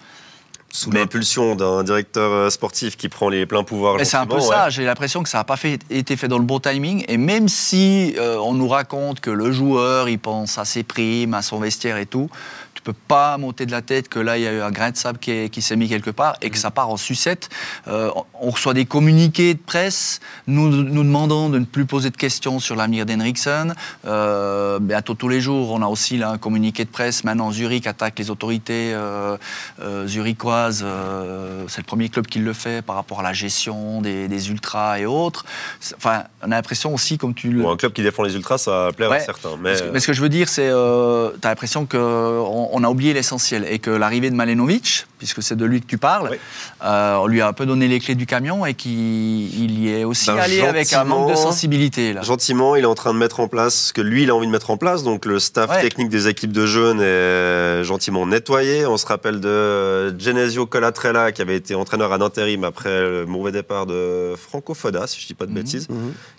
Sous 0.71 0.91
l'impulsion 0.91 1.55
d'un 1.55 1.83
directeur 1.83 2.31
euh, 2.31 2.51
sportif 2.51 2.97
qui 2.99 3.09
prend 3.09 3.31
les 3.31 3.47
pleins 3.47 3.65
pouvoirs. 3.65 3.97
C'est 4.05 4.17
un 4.19 4.27
peu 4.27 4.39
ça, 4.41 4.69
j'ai 4.71 4.85
l'impression 4.85 5.23
que 5.23 5.29
ça 5.29 5.39
n'a 5.39 5.45
pas 5.45 5.57
fait, 5.57 5.79
été 5.89 6.15
fait 6.17 6.29
dans 6.29 6.39
le 6.39 6.45
bon 6.45 6.61
timing. 6.61 7.05
Et 7.09 7.17
même 7.17 7.49
si 7.49 8.15
euh, 8.19 8.37
on 8.37 8.53
nous 8.53 8.69
raconte 8.69 9.21
que 9.21 9.31
le 9.31 9.51
joueur, 9.51 10.09
il 10.11 10.19
pense 10.19 10.59
à 10.59 10.65
ses 10.67 10.83
primes, 10.83 11.33
à 11.33 11.41
son 11.43 11.59
vestiaire 11.59 11.97
et 11.97 12.05
tout, 12.07 12.29
tu 12.75 12.83
peux 12.83 12.93
pas 12.93 13.39
monter 13.39 13.67
de 13.67 13.73
la 13.73 13.83
tête 13.83 14.09
que 14.09 14.21
là, 14.21 14.39
il 14.39 14.45
y 14.45 14.47
a 14.47 14.53
eu 14.53 14.61
un 14.61 14.71
grain 14.71 14.91
de 14.93 14.97
sable 14.97 15.19
qui, 15.19 15.33
est- 15.33 15.49
qui 15.49 15.63
s'est 15.63 15.75
mis 15.75 15.89
quelque 15.89 16.11
part 16.11 16.37
et 16.43 16.51
que 16.51 16.57
ça 16.59 16.71
part 16.71 16.91
en 16.91 16.97
sucette. 16.97 17.49
Euh, 17.89 18.11
on- 18.41 18.51
reçoit 18.51 18.73
des 18.75 18.85
communiqués 18.85 19.55
de 19.55 19.59
presse 19.59 20.21
nous, 20.47 20.69
nous 20.69 21.03
demandant 21.03 21.49
de 21.49 21.59
ne 21.59 21.65
plus 21.65 21.87
poser 21.87 22.11
de 22.11 22.17
questions 22.17 22.61
sur 22.61 22.77
l'avenir 22.77 23.05
d'Henriksen. 23.05 23.75
Euh, 24.07 24.79
bientôt 24.81 25.15
tous 25.15 25.29
les 25.29 25.41
jours, 25.41 25.73
on 25.73 25.83
a 25.83 25.87
aussi 25.87 26.19
là, 26.19 26.31
un 26.31 26.39
communiqué 26.39 26.85
de 26.85 26.91
presse. 26.91 27.25
Maintenant, 27.25 27.51
Zurich 27.51 27.87
attaque 27.87 28.19
les 28.19 28.31
autorités 28.31 28.95
zurichoises 30.07 30.59
base, 30.69 30.83
euh, 30.85 31.65
c'est 31.69 31.79
le 31.81 31.87
premier 31.87 32.09
club 32.09 32.27
qui 32.27 32.39
le 32.39 32.53
fait 32.53 32.83
par 32.85 32.97
rapport 32.97 33.21
à 33.21 33.23
la 33.23 33.33
gestion 33.33 34.01
des, 34.03 34.29
des 34.29 34.51
ultras 34.51 34.99
et 34.99 35.07
autres. 35.07 35.45
Enfin, 35.97 36.25
on 36.43 36.47
a 36.53 36.57
l'impression 36.57 36.93
aussi, 36.95 37.17
comme 37.19 37.35
tu 37.35 37.51
le. 37.51 37.63
Bon, 37.63 37.71
un 37.73 37.77
club 37.77 37.93
qui 37.93 38.03
défend 38.03 38.23
les 38.23 38.35
ultras, 38.35 38.59
ça 38.59 38.71
va 38.85 38.93
plaire 38.93 39.11
à 39.13 39.21
certains. 39.21 39.57
Mais, 39.61 39.75
que- 39.75 39.91
Mais 39.93 40.01
ce 40.01 40.07
que 40.07 40.13
je 40.13 40.21
veux 40.23 40.29
dire, 40.29 40.49
c'est, 40.49 40.69
euh, 40.69 41.31
t'as 41.41 41.49
l'impression 41.49 41.87
qu'on 41.87 42.69
on 42.73 42.85
a 42.85 42.89
oublié 42.89 43.13
l'essentiel 43.15 43.67
et 43.69 43.79
que 43.79 43.91
l'arrivée 43.91 44.31
de 44.31 44.35
Malenovic, 44.35 45.07
puisque 45.19 45.43
c'est 45.43 45.57
de 45.57 45.65
lui 45.65 45.81
que 45.81 45.87
tu 45.87 45.99
parles, 45.99 46.29
Oui. 46.33 46.37
euh, 46.85 47.17
on 47.17 47.27
lui 47.27 47.41
a 47.41 47.49
un 47.49 47.53
peu 47.53 47.67
donné 47.67 47.89
les 47.89 47.99
clés 48.01 48.15
du 48.15 48.27
camion 48.27 48.67
et 48.67 48.75
qu'il 48.75 48.93
il 48.93 49.79
y 49.81 49.89
est 49.91 50.05
aussi 50.05 50.27
Ben, 50.31 50.39
allé 50.39 50.61
avec 50.61 50.93
un 50.93 51.05
manque 51.05 51.31
de 51.31 51.37
sensibilité 51.37 52.13
là. 52.13 52.23
Gentiment, 52.23 52.77
il 52.77 52.83
est 52.83 52.87
en 52.87 52.95
train 52.95 53.13
de 53.15 53.19
mettre 53.19 53.41
en 53.41 53.49
place 53.49 53.75
ce 53.89 53.93
que 53.93 54.01
lui, 54.01 54.25
il 54.25 54.31
a 54.31 54.35
envie 54.35 54.47
de 54.47 54.53
mettre 54.53 54.71
en 54.71 54.77
place. 54.77 55.03
Donc, 55.03 55.25
le 55.25 55.39
staff 55.41 55.71
Ouais. 55.71 55.81
technique 55.81 56.09
des 56.09 56.29
équipes 56.29 56.53
de 56.53 56.67
jeunes 56.67 57.01
est 57.01 57.05
euh, 57.05 57.85
gentiment 57.85 58.27
nettoyé. 58.27 58.87
On 58.87 58.97
se 58.97 59.07
rappelle 59.07 59.41
de 59.41 60.11
Genesio 60.49 60.65
Colatrella, 60.67 61.31
qui 61.33 61.43
avait 61.43 61.57
été 61.57 61.75
entraîneur 61.75 62.11
à 62.13 62.17
l'intérim 62.19 62.65
après 62.65 63.03
le 63.03 63.27
mauvais 63.27 63.53
départ 63.53 63.85
de 63.85 64.35
Franco 64.37 64.73
Foda, 64.73 65.07
si 65.07 65.21
je 65.21 65.27
dis 65.27 65.35
pas 65.35 65.45
de 65.45 65.51
Mhm. 65.51 65.57
bêtises, 65.57 65.89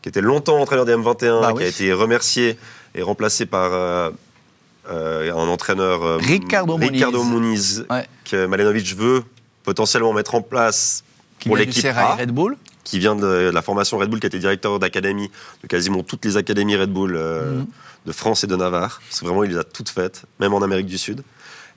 qui 0.01 0.09
était 0.09 0.21
longtemps 0.21 0.59
entraîneur 0.59 0.85
des 0.85 0.93
M21, 0.93 1.41
Bah 1.41 1.49
qui 1.51 1.57
oui. 1.59 1.63
a 1.65 1.67
été 1.67 1.93
remercié 1.93 2.57
et 2.95 3.03
remplacé 3.03 3.45
par 3.45 3.69
euh, 3.71 4.09
euh, 4.89 5.31
un 5.31 5.47
entraîneur 5.47 6.03
euh, 6.03 6.17
Ricardo 6.17 6.77
Muniz. 6.77 6.91
Ricardo 6.91 7.23
Muniz, 7.23 7.85
Ouais. 7.89 8.07
que 8.25 8.47
Malenovic 8.47 8.95
veut 8.95 9.23
potentiellement 9.63 10.13
mettre 10.13 10.33
en 10.33 10.41
place 10.41 11.03
Qui 11.39 11.49
pour 11.49 11.57
l'équipe 11.57 11.85
Red 12.17 12.31
Bull. 12.31 12.57
qui 12.83 12.97
vient 12.97 13.15
de 13.15 13.51
la 13.53 13.61
formation 13.61 13.99
Red 13.99 14.09
Bull, 14.09 14.19
qui 14.19 14.25
a 14.25 14.29
été 14.29 14.39
directeur 14.39 14.79
d'académie 14.79 15.29
de 15.61 15.67
quasiment 15.67 16.01
toutes 16.01 16.25
les 16.25 16.35
académies 16.37 16.75
Red 16.77 16.91
Bull 16.91 17.15
euh, 17.15 17.57
Mhm. 17.59 17.65
de 18.07 18.11
France 18.11 18.43
et 18.43 18.47
de 18.47 18.55
Navarre. 18.55 19.01
C'est 19.11 19.23
vraiment, 19.23 19.43
il 19.43 19.51
les 19.51 19.57
a 19.57 19.63
toutes 19.63 19.89
faites, 19.89 20.23
même 20.39 20.53
en 20.55 20.63
Amérique 20.63 20.87
du 20.87 20.97
Sud. 20.97 21.21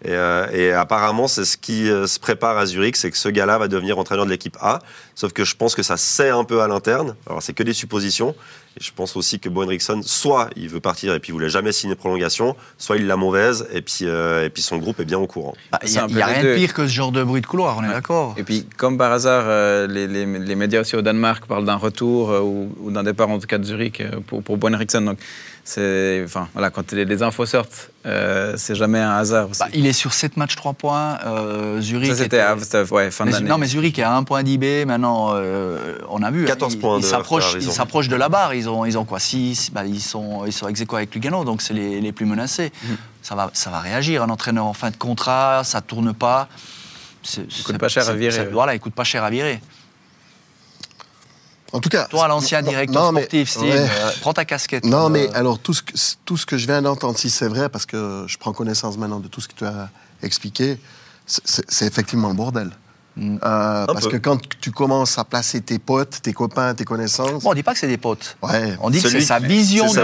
Et, 0.05 0.11
euh, 0.11 0.47
et 0.53 0.73
apparemment, 0.73 1.29
c'est 1.29 1.45
ce 1.45 1.57
qui 1.57 1.89
euh, 1.89 2.07
se 2.07 2.19
prépare 2.19 2.59
à 2.59 2.67
Zurich, 2.67 2.97
c'est 2.97 3.11
que 3.11 3.17
ce 3.17 3.29
gars-là 3.29 3.59
va 3.59 3.69
devenir 3.69 3.99
entraîneur 3.99 4.25
de 4.25 4.31
l'équipe 4.31 4.57
A. 4.61 4.81
Sauf 5.15 5.33
que 5.33 5.45
je 5.45 5.55
pense 5.55 5.75
que 5.75 5.83
ça 5.83 5.97
sait 5.97 6.31
un 6.31 6.45
peu 6.45 6.61
à 6.61 6.69
l'interne. 6.69 7.15
Alors, 7.27 7.43
c'est 7.43 7.53
que 7.53 7.63
des 7.63 7.73
suppositions. 7.73 8.35
Et 8.81 8.83
je 8.85 8.91
pense 8.95 9.17
aussi 9.17 9.39
que 9.39 9.49
Bo 9.49 9.63
Henriksen, 9.65 10.03
soit 10.03 10.49
il 10.57 10.69
veut 10.69 10.81
partir 10.81 11.15
et 11.15 11.21
puis 11.21 11.31
il 11.31 11.33
voulait 11.33 11.49
jamais 11.51 11.73
signer 11.73 11.95
de 11.95 11.99
prolongation, 11.99 12.57
soit 12.79 12.97
il 12.97 13.07
l'a 13.07 13.17
mauvaise 13.17 13.67
et 13.73 13.83
puis, 13.83 14.03
euh, 14.07 14.45
et 14.47 14.51
puis 14.51 14.63
son 14.63 14.79
groupe 14.79 14.99
est 15.01 15.05
bien 15.05 15.19
au 15.19 15.27
courant. 15.27 15.55
Bah, 15.71 15.79
Il 15.85 15.91
n'y 15.91 15.99
a, 15.99 16.07
il 16.09 16.17
y 16.17 16.23
rien 16.23 16.43
de 16.43 16.55
pire 16.55 16.73
que 16.75 16.87
ce 16.87 16.93
genre 16.93 17.13
de 17.13 17.23
bruit 17.23 17.41
de 17.43 17.47
couloir, 17.47 17.77
on 17.79 17.85
est 17.85 17.89
d'accord. 17.89 18.35
Et 18.39 18.43
puis, 18.45 18.67
comme 18.79 18.97
par 18.99 19.13
hasard, 19.13 19.45
euh, 19.47 19.87
les, 19.87 20.07
les- 20.07 20.27
les 20.39 20.55
médias 20.55 20.81
aussi 20.81 20.97
au 20.97 21.03
Danemark 21.03 21.47
parlent 21.47 21.65
d'un 21.67 21.77
retour 21.77 22.31
euh, 22.31 22.41
ou, 22.41 22.73
ou 22.81 22.91
d'un 22.91 23.03
départ, 23.03 23.29
en 23.29 23.39
tout 23.39 23.47
cas 23.47 23.59
de 23.59 23.65
Zurich, 23.65 24.01
euh, 24.01 24.21
pour, 24.27 24.43
pour 24.43 24.59
Eriksen. 24.71 25.05
Donc, 25.05 25.19
c'est, 25.65 26.23
enfin, 26.25 26.49
voilà, 26.55 26.71
quand 26.71 26.91
les, 26.93 27.05
les 27.05 27.23
infos 27.23 27.47
sortent, 27.47 27.91
euh, 28.05 28.55
c'est 28.57 28.75
jamais 28.75 28.99
un 28.99 29.13
hasard 29.13 29.49
aussi. 29.51 29.61
Bah, 29.61 29.69
il 29.73 29.87
est 29.87 29.93
sur 29.93 30.13
7 30.13 30.37
matchs, 30.37 30.57
3 30.57 30.73
points. 30.73 31.19
euh, 31.25 31.81
Zurich. 31.81 32.09
Ça, 32.11 32.17
c'était 32.17 32.39
était- 32.39 32.93
ouais, 32.93 33.13
fin 33.13 33.27
d'année. 33.27 33.49
non, 33.49 33.59
mais 33.59 33.67
Zurich 33.67 33.97
est 33.99 34.03
à 34.03 34.13
1 34.17 34.25
point 34.25 34.43
d'IB. 34.43 34.87
Maintenant, 34.87 35.31
euh, 35.35 35.99
on 36.11 36.21
a 36.23 36.31
vu. 36.33 36.45
14 36.47 36.75
hein, 36.75 36.79
points 36.81 36.99
ils 36.99 37.69
ont. 37.69 37.73
s'approchent 37.73 38.09
de 38.09 38.17
la 38.17 38.29
barre. 38.29 38.55
Ils 38.63 38.69
ont, 38.69 38.85
ils 38.85 38.97
ont 38.97 39.05
quoi 39.05 39.19
6 39.19 39.73
Ils 39.87 40.01
sont, 40.01 40.45
ils 40.47 40.53
sont 40.53 40.69
ex 40.69 40.81
avec 40.93 41.13
Lugano, 41.15 41.45
donc 41.45 41.63
c'est 41.63 41.75
les, 41.75 42.01
les 42.01 42.13
plus 42.13 42.27
menacés. 42.27 42.71
Mm. 42.85 42.89
Ça, 43.23 43.35
va, 43.35 43.51
ça 43.55 43.71
va 43.71 43.81
réagir. 43.81 44.23
Un 44.23 44.31
entraîneur 44.31 44.67
en 44.67 44.73
fin 44.73 44.91
de 44.91 44.97
contrat, 44.97 45.63
ça 45.65 45.81
tourne 45.81 46.15
pas. 46.15 46.49
C'est- 47.25 47.47
coûte 47.65 47.79
pas 47.79 47.89
cher 47.89 48.09
à 48.09 48.15
virer, 48.15 48.39
ouais. 48.41 48.51
Voilà, 48.53 48.75
il 48.75 48.81
coûte 48.81 48.95
pas 48.95 49.03
cher 49.05 49.25
à 49.25 49.31
virer. 49.31 49.61
En 51.73 51.81
tout 51.81 51.89
cas. 51.89 52.05
Toi, 52.07 52.29
l'ancien 52.29 52.63
directeur 52.63 53.03
non, 53.03 53.13
mais- 53.13 53.23
sportif, 53.23 53.49
Steve, 53.51 53.63
ouais. 53.65 53.79
euh, 53.91 54.11
prends 54.21 54.33
ta 54.35 54.45
casquette. 54.45 54.85
Non, 54.85 55.07
Euh, 55.07 55.09
mais 55.09 55.29
alors, 55.35 55.59
tout 55.59 55.73
ce, 55.73 55.83
que, 55.83 55.93
tout 56.25 56.37
ce 56.37 56.45
que 56.47 56.57
je 56.59 56.67
viens 56.67 56.83
d'entendre, 56.83 57.19
si 57.19 57.31
c'est 57.31 57.49
vrai, 57.49 57.69
parce 57.69 57.87
que 57.87 58.25
je 58.29 58.37
prends 58.39 58.53
connaissance 58.53 58.97
maintenant 58.99 59.21
de 59.21 59.29
tout 59.29 59.41
ce 59.41 59.49
que 59.49 59.55
tu 59.55 59.65
as 59.65 59.89
expliqué, 60.23 60.79
c'est 61.27 61.87
effectivement 61.87 62.29
le 62.29 62.35
bordel. 62.35 62.71
Mm. 63.15 63.37
Euh, 63.45 63.87
parce 63.87 64.05
peu. 64.07 64.13
que 64.13 64.17
quand 64.17 64.39
tu 64.61 64.71
commences 64.71 65.19
à 65.19 65.25
placer 65.25 65.61
tes 65.61 65.79
potes, 65.79 66.21
tes 66.23 66.33
copains, 66.33 66.75
tes 66.75 66.85
connaissances. 66.85 67.43
Bon, 67.43 67.51
on 67.51 67.55
dit 67.55 67.63
pas 67.63 67.75
que 67.75 67.79
c'est 67.79 67.87
des 67.89 67.99
potes. 67.99 68.37
ouais. 68.43 68.75
On 68.81 68.89
dit 68.89 69.03
que 69.03 69.09
c'est 69.09 69.21
sa 69.21 69.39
vision 69.39 69.93
de 69.93 70.01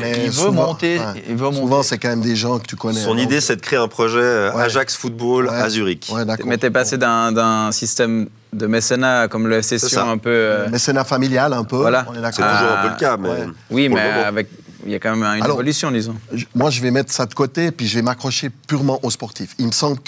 mais 0.00 0.24
Il 0.24 0.30
veut 0.30 0.50
monter. 0.50 0.98
ouais. 0.98 1.24
Il 1.28 1.36
veut 1.36 1.52
Souvent, 1.52 1.82
c'est 1.82 1.98
quand 1.98 2.08
même 2.08 2.22
des 2.22 2.34
gens 2.36 2.58
que 2.58 2.66
tu 2.66 2.76
connais. 2.76 3.00
Son 3.00 3.14
donc- 3.14 3.22
idée, 3.24 3.40
c'est 3.40 3.56
de 3.56 3.60
créer 3.60 3.78
un 3.78 3.88
projet 3.88 4.18
euh, 4.20 4.52
Ouais. 4.54 4.62
Ajax 4.62 4.96
Football 4.96 5.48
Ouais. 5.48 5.54
à 5.54 5.68
Zurich. 5.68 6.10
Mais 6.44 6.56
t'es 6.58 6.70
passé 6.70 6.96
d'un, 6.96 7.70
système 7.72 8.28
de 8.52 8.66
mécénat 8.66 9.28
comme 9.28 9.46
le 9.48 9.56
FC 9.56 9.76
un 9.98 10.16
peu. 10.18 10.30
euh, 10.30 10.68
Mécénat 10.70 11.04
familial, 11.04 11.52
un 11.52 11.64
peu. 11.64 11.76
Voilà. 11.76 12.06
On 12.08 12.14
est 12.14 12.22
C'est 12.32 12.42
toujours 12.42 12.46
Ah, 12.48 12.80
un 12.80 12.82
peu 12.84 12.88
le 12.94 12.96
cas, 12.98 13.16
mais 13.18 13.28
ouais. 13.28 13.46
oui, 13.70 13.88
mais 13.90 14.00
avec. 14.00 14.48
Il 14.84 14.92
y 14.92 14.94
a 14.94 14.98
quand 15.00 15.10
même 15.16 15.24
une 15.24 15.42
Alors- 15.42 15.56
évolution, 15.56 15.90
disons. 15.90 16.14
Moi, 16.54 16.70
je 16.70 16.80
vais 16.80 16.90
mettre 16.92 17.12
ça 17.12 17.26
de 17.26 17.34
côté, 17.34 17.70
puis 17.72 17.86
je 17.88 17.96
vais 17.96 18.02
m'accrocher 18.02 18.50
purement 18.50 19.00
aux 19.02 19.10
sportifs. 19.10 19.54
Il 19.58 19.66
me 19.66 19.72
semble 19.72 19.98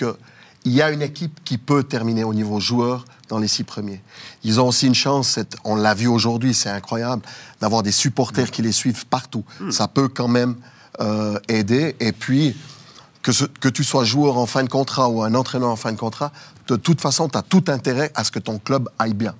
qu'il 0.63 0.73
y 0.73 0.83
a 0.83 0.91
une 0.91 1.03
équipe 1.03 1.41
qui 1.45 1.59
peut 1.59 1.83
terminer 1.83 2.25
au 2.25 2.35
niveau 2.35 2.61
joueur 2.61 3.05
dans 3.29 3.39
les 3.39 3.49
six 3.49 3.65
premiers. 3.65 4.03
Ils 4.45 4.61
ont 4.61 4.69
aussi 4.69 4.87
une 4.87 4.95
chance, 4.95 5.39
on 5.65 5.77
l'a 5.77 5.95
vu 5.95 6.07
aujourd'hui, 6.07 6.55
c'est 6.55 6.71
incroyable, 6.71 7.23
d'avoir 7.61 7.83
des 7.83 7.93
supporters 7.93 8.51
qui 8.51 8.63
les 8.63 8.73
suivent 8.73 9.07
partout. 9.07 9.45
Ça 9.71 9.89
peut 9.89 10.09
quand 10.09 10.29
même 10.29 10.57
euh, 11.01 11.39
aider. 11.49 11.95
Et 12.01 12.13
puis, 12.13 12.57
que, 13.23 13.33
ce- 13.33 13.45
que 13.45 13.69
tu 13.69 13.85
sois 13.85 14.05
joueur 14.05 14.37
en 14.39 14.47
fin 14.47 14.63
de 14.65 14.69
contrat 14.69 15.09
ou 15.09 15.23
un 15.23 15.35
entraîneur 15.35 15.69
en 15.71 15.77
fin 15.77 15.93
de 15.93 15.99
contrat, 15.99 16.33
de 16.67 16.77
toute 16.77 17.01
façon, 17.01 17.29
tu 17.29 17.37
as 17.39 17.43
tout 17.43 17.65
intérêt 17.69 18.11
à 18.15 18.25
ce 18.25 18.31
que 18.31 18.39
ton 18.39 18.59
club 18.59 18.89
aille 18.99 19.15
bien 19.15 19.35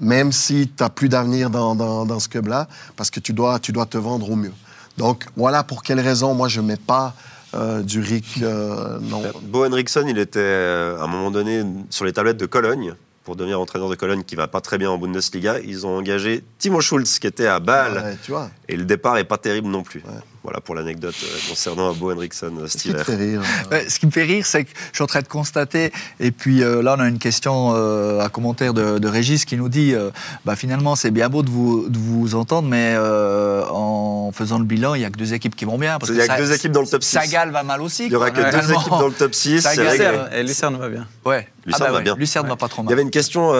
même 0.00 0.32
si 0.32 0.66
tu 0.76 0.82
n'as 0.82 0.88
plus 0.88 1.08
d'avenir 1.08 1.50
dans, 1.50 1.76
dans- 1.76 2.04
dans 2.04 2.18
ce 2.18 2.28
club-là, 2.28 2.66
parce 2.96 3.10
que 3.10 3.20
tu 3.20 3.32
dois, 3.32 3.60
tu 3.60 3.70
dois 3.70 3.86
te 3.86 3.96
vendre 3.96 4.28
au 4.28 4.34
mieux. 4.34 4.52
Donc 4.98 5.24
voilà 5.36 5.62
pour 5.62 5.84
quelle 5.84 6.00
raison 6.00 6.34
moi 6.34 6.48
je 6.48 6.60
ne 6.60 6.66
mets 6.66 6.76
pas 6.76 7.14
euh, 7.54 7.82
du 7.82 8.00
RIC. 8.00 8.42
euh, 8.42 8.98
non. 9.00 9.22
Bo 9.42 9.64
Henriksen, 9.64 10.08
il 10.08 10.18
était 10.18 10.38
euh, 10.40 10.98
à 10.98 11.04
un 11.04 11.06
moment 11.06 11.30
donné 11.30 11.62
sur 11.90 12.04
les 12.04 12.12
tablettes 12.12 12.36
de 12.36 12.46
Cologne 12.46 12.94
pour 13.24 13.36
devenir 13.36 13.58
entraîneur 13.60 13.88
de 13.88 13.94
Cologne 13.94 14.22
qui 14.22 14.36
va 14.36 14.48
pas 14.48 14.60
très 14.60 14.76
bien 14.78 14.90
en 14.90 14.98
Bundesliga. 14.98 15.58
Ils 15.60 15.86
ont 15.86 15.96
engagé 15.96 16.44
Timo 16.58 16.80
Schulz 16.80 17.18
qui 17.18 17.26
était 17.26 17.46
à 17.46 17.60
Bâle 17.60 17.94
Ouais, 17.94 18.16
tu 18.22 18.32
vois, 18.32 18.50
et 18.68 18.76
le 18.76 18.84
départ 18.84 19.16
est 19.18 19.24
pas 19.24 19.38
terrible 19.38 19.68
non 19.68 19.82
plus. 19.82 20.02
Ouais. 20.06 20.12
Voilà 20.44 20.60
pour 20.60 20.74
l'anecdote 20.74 21.14
euh, 21.24 21.38
concernant 21.48 21.94
Bo 21.94 22.12
Henriksen 22.12 22.50
euh, 22.60 22.66
ce 22.68 22.74
qui 22.74 22.90
Stiller. 22.90 23.02
fait 23.02 23.16
rire. 23.16 23.40
Ouais, 23.70 23.88
ce 23.88 23.98
qui 23.98 24.04
me 24.06 24.10
fait 24.10 24.24
rire, 24.24 24.44
c'est 24.44 24.64
que 24.64 24.70
je 24.92 24.96
suis 24.96 25.02
en 25.02 25.06
train 25.06 25.22
de 25.22 25.26
constater, 25.28 25.90
et 26.20 26.30
puis 26.32 26.62
euh, 26.62 26.82
là 26.82 26.96
on 26.98 27.00
a 27.00 27.08
une 27.08 27.18
question 27.18 27.72
euh, 27.74 28.20
à 28.20 28.28
commentaire 28.28 28.74
de, 28.74 28.98
de 28.98 29.08
Régis 29.08 29.46
qui 29.46 29.56
nous 29.56 29.70
dit, 29.70 29.94
euh, 29.94 30.10
bah, 30.44 30.54
finalement 30.54 30.96
c'est 30.96 31.10
bien 31.10 31.30
beau 31.30 31.42
de 31.42 31.48
vous, 31.48 31.88
de 31.88 31.96
vous 31.96 32.34
entendre, 32.34 32.68
mais 32.68 32.92
euh, 32.94 33.64
en 33.70 34.32
faisant 34.32 34.58
le 34.58 34.66
bilan, 34.66 34.94
il 34.94 34.98
n'y 34.98 35.04
a 35.06 35.10
que 35.10 35.16
deux 35.16 35.32
équipes 35.32 35.56
qui 35.56 35.64
vont 35.64 35.78
bien. 35.78 35.98
Parce 35.98 36.10
Il 36.12 36.16
y 36.18 36.20
a 36.20 36.28
que 36.28 36.36
deux 36.42 36.52
équipes 36.52 36.72
dans 36.72 36.82
le 36.82 36.86
top 36.88 37.02
6. 37.02 37.10
Sagal 37.10 37.50
va 37.50 37.62
mal 37.62 37.80
aussi. 37.80 38.04
Il 38.06 38.12
y 38.12 38.16
aura 38.16 38.30
que 38.30 38.42
deux 38.42 38.70
équipes 38.72 38.90
dans 38.90 39.08
le 39.08 39.14
top 39.14 39.34
6. 39.34 39.62
Ça 39.62 39.70
c'est 39.70 39.76
gagne. 39.78 39.88
réglé. 39.88 40.04
Lucerne, 40.06 40.28
et 40.34 40.42
Lucerne 40.42 40.76
va 40.76 40.88
bien. 40.90 41.06
Ouais. 41.24 41.48
Lucerne 41.64 41.90
va 41.90 41.96
ouais. 41.98 42.02
bien. 42.02 42.16
Lucerne 42.16 42.46
va 42.48 42.56
pas 42.56 42.68
trop 42.68 42.82
Il 42.82 42.84
y 42.84 42.88
mal. 42.88 42.92
avait 42.92 43.02
une 43.02 43.10
question. 43.10 43.50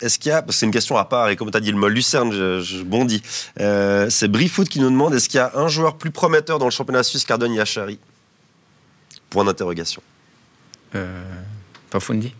Est-ce 0.00 0.18
qu'il 0.18 0.30
y 0.30 0.32
a, 0.32 0.44
c'est 0.48 0.66
une 0.66 0.72
question 0.72 0.96
à 0.96 1.04
part, 1.04 1.28
et 1.28 1.36
comme 1.36 1.50
tu 1.50 1.56
as 1.56 1.60
dit 1.60 1.70
le 1.70 1.78
mot 1.78 1.88
Lucerne, 1.88 2.32
je, 2.32 2.60
je 2.60 2.82
bondis. 2.82 3.22
Euh, 3.60 4.08
c'est 4.10 4.28
Brifoot 4.28 4.68
qui 4.68 4.80
nous 4.80 4.90
demande 4.90 5.14
est-ce 5.14 5.28
qu'il 5.28 5.38
y 5.38 5.40
a 5.40 5.52
un 5.54 5.68
joueur 5.68 5.96
plus 5.96 6.10
prometteur 6.10 6.58
dans 6.58 6.66
le 6.66 6.70
championnat 6.70 7.02
suisse 7.02 7.24
qu'Ardon 7.24 7.52
Yachari 7.52 7.98
Point 9.30 9.44
d'interrogation. 9.44 10.02
Euh, 10.94 11.22
pas 11.90 12.00
Fundi. 12.00 12.34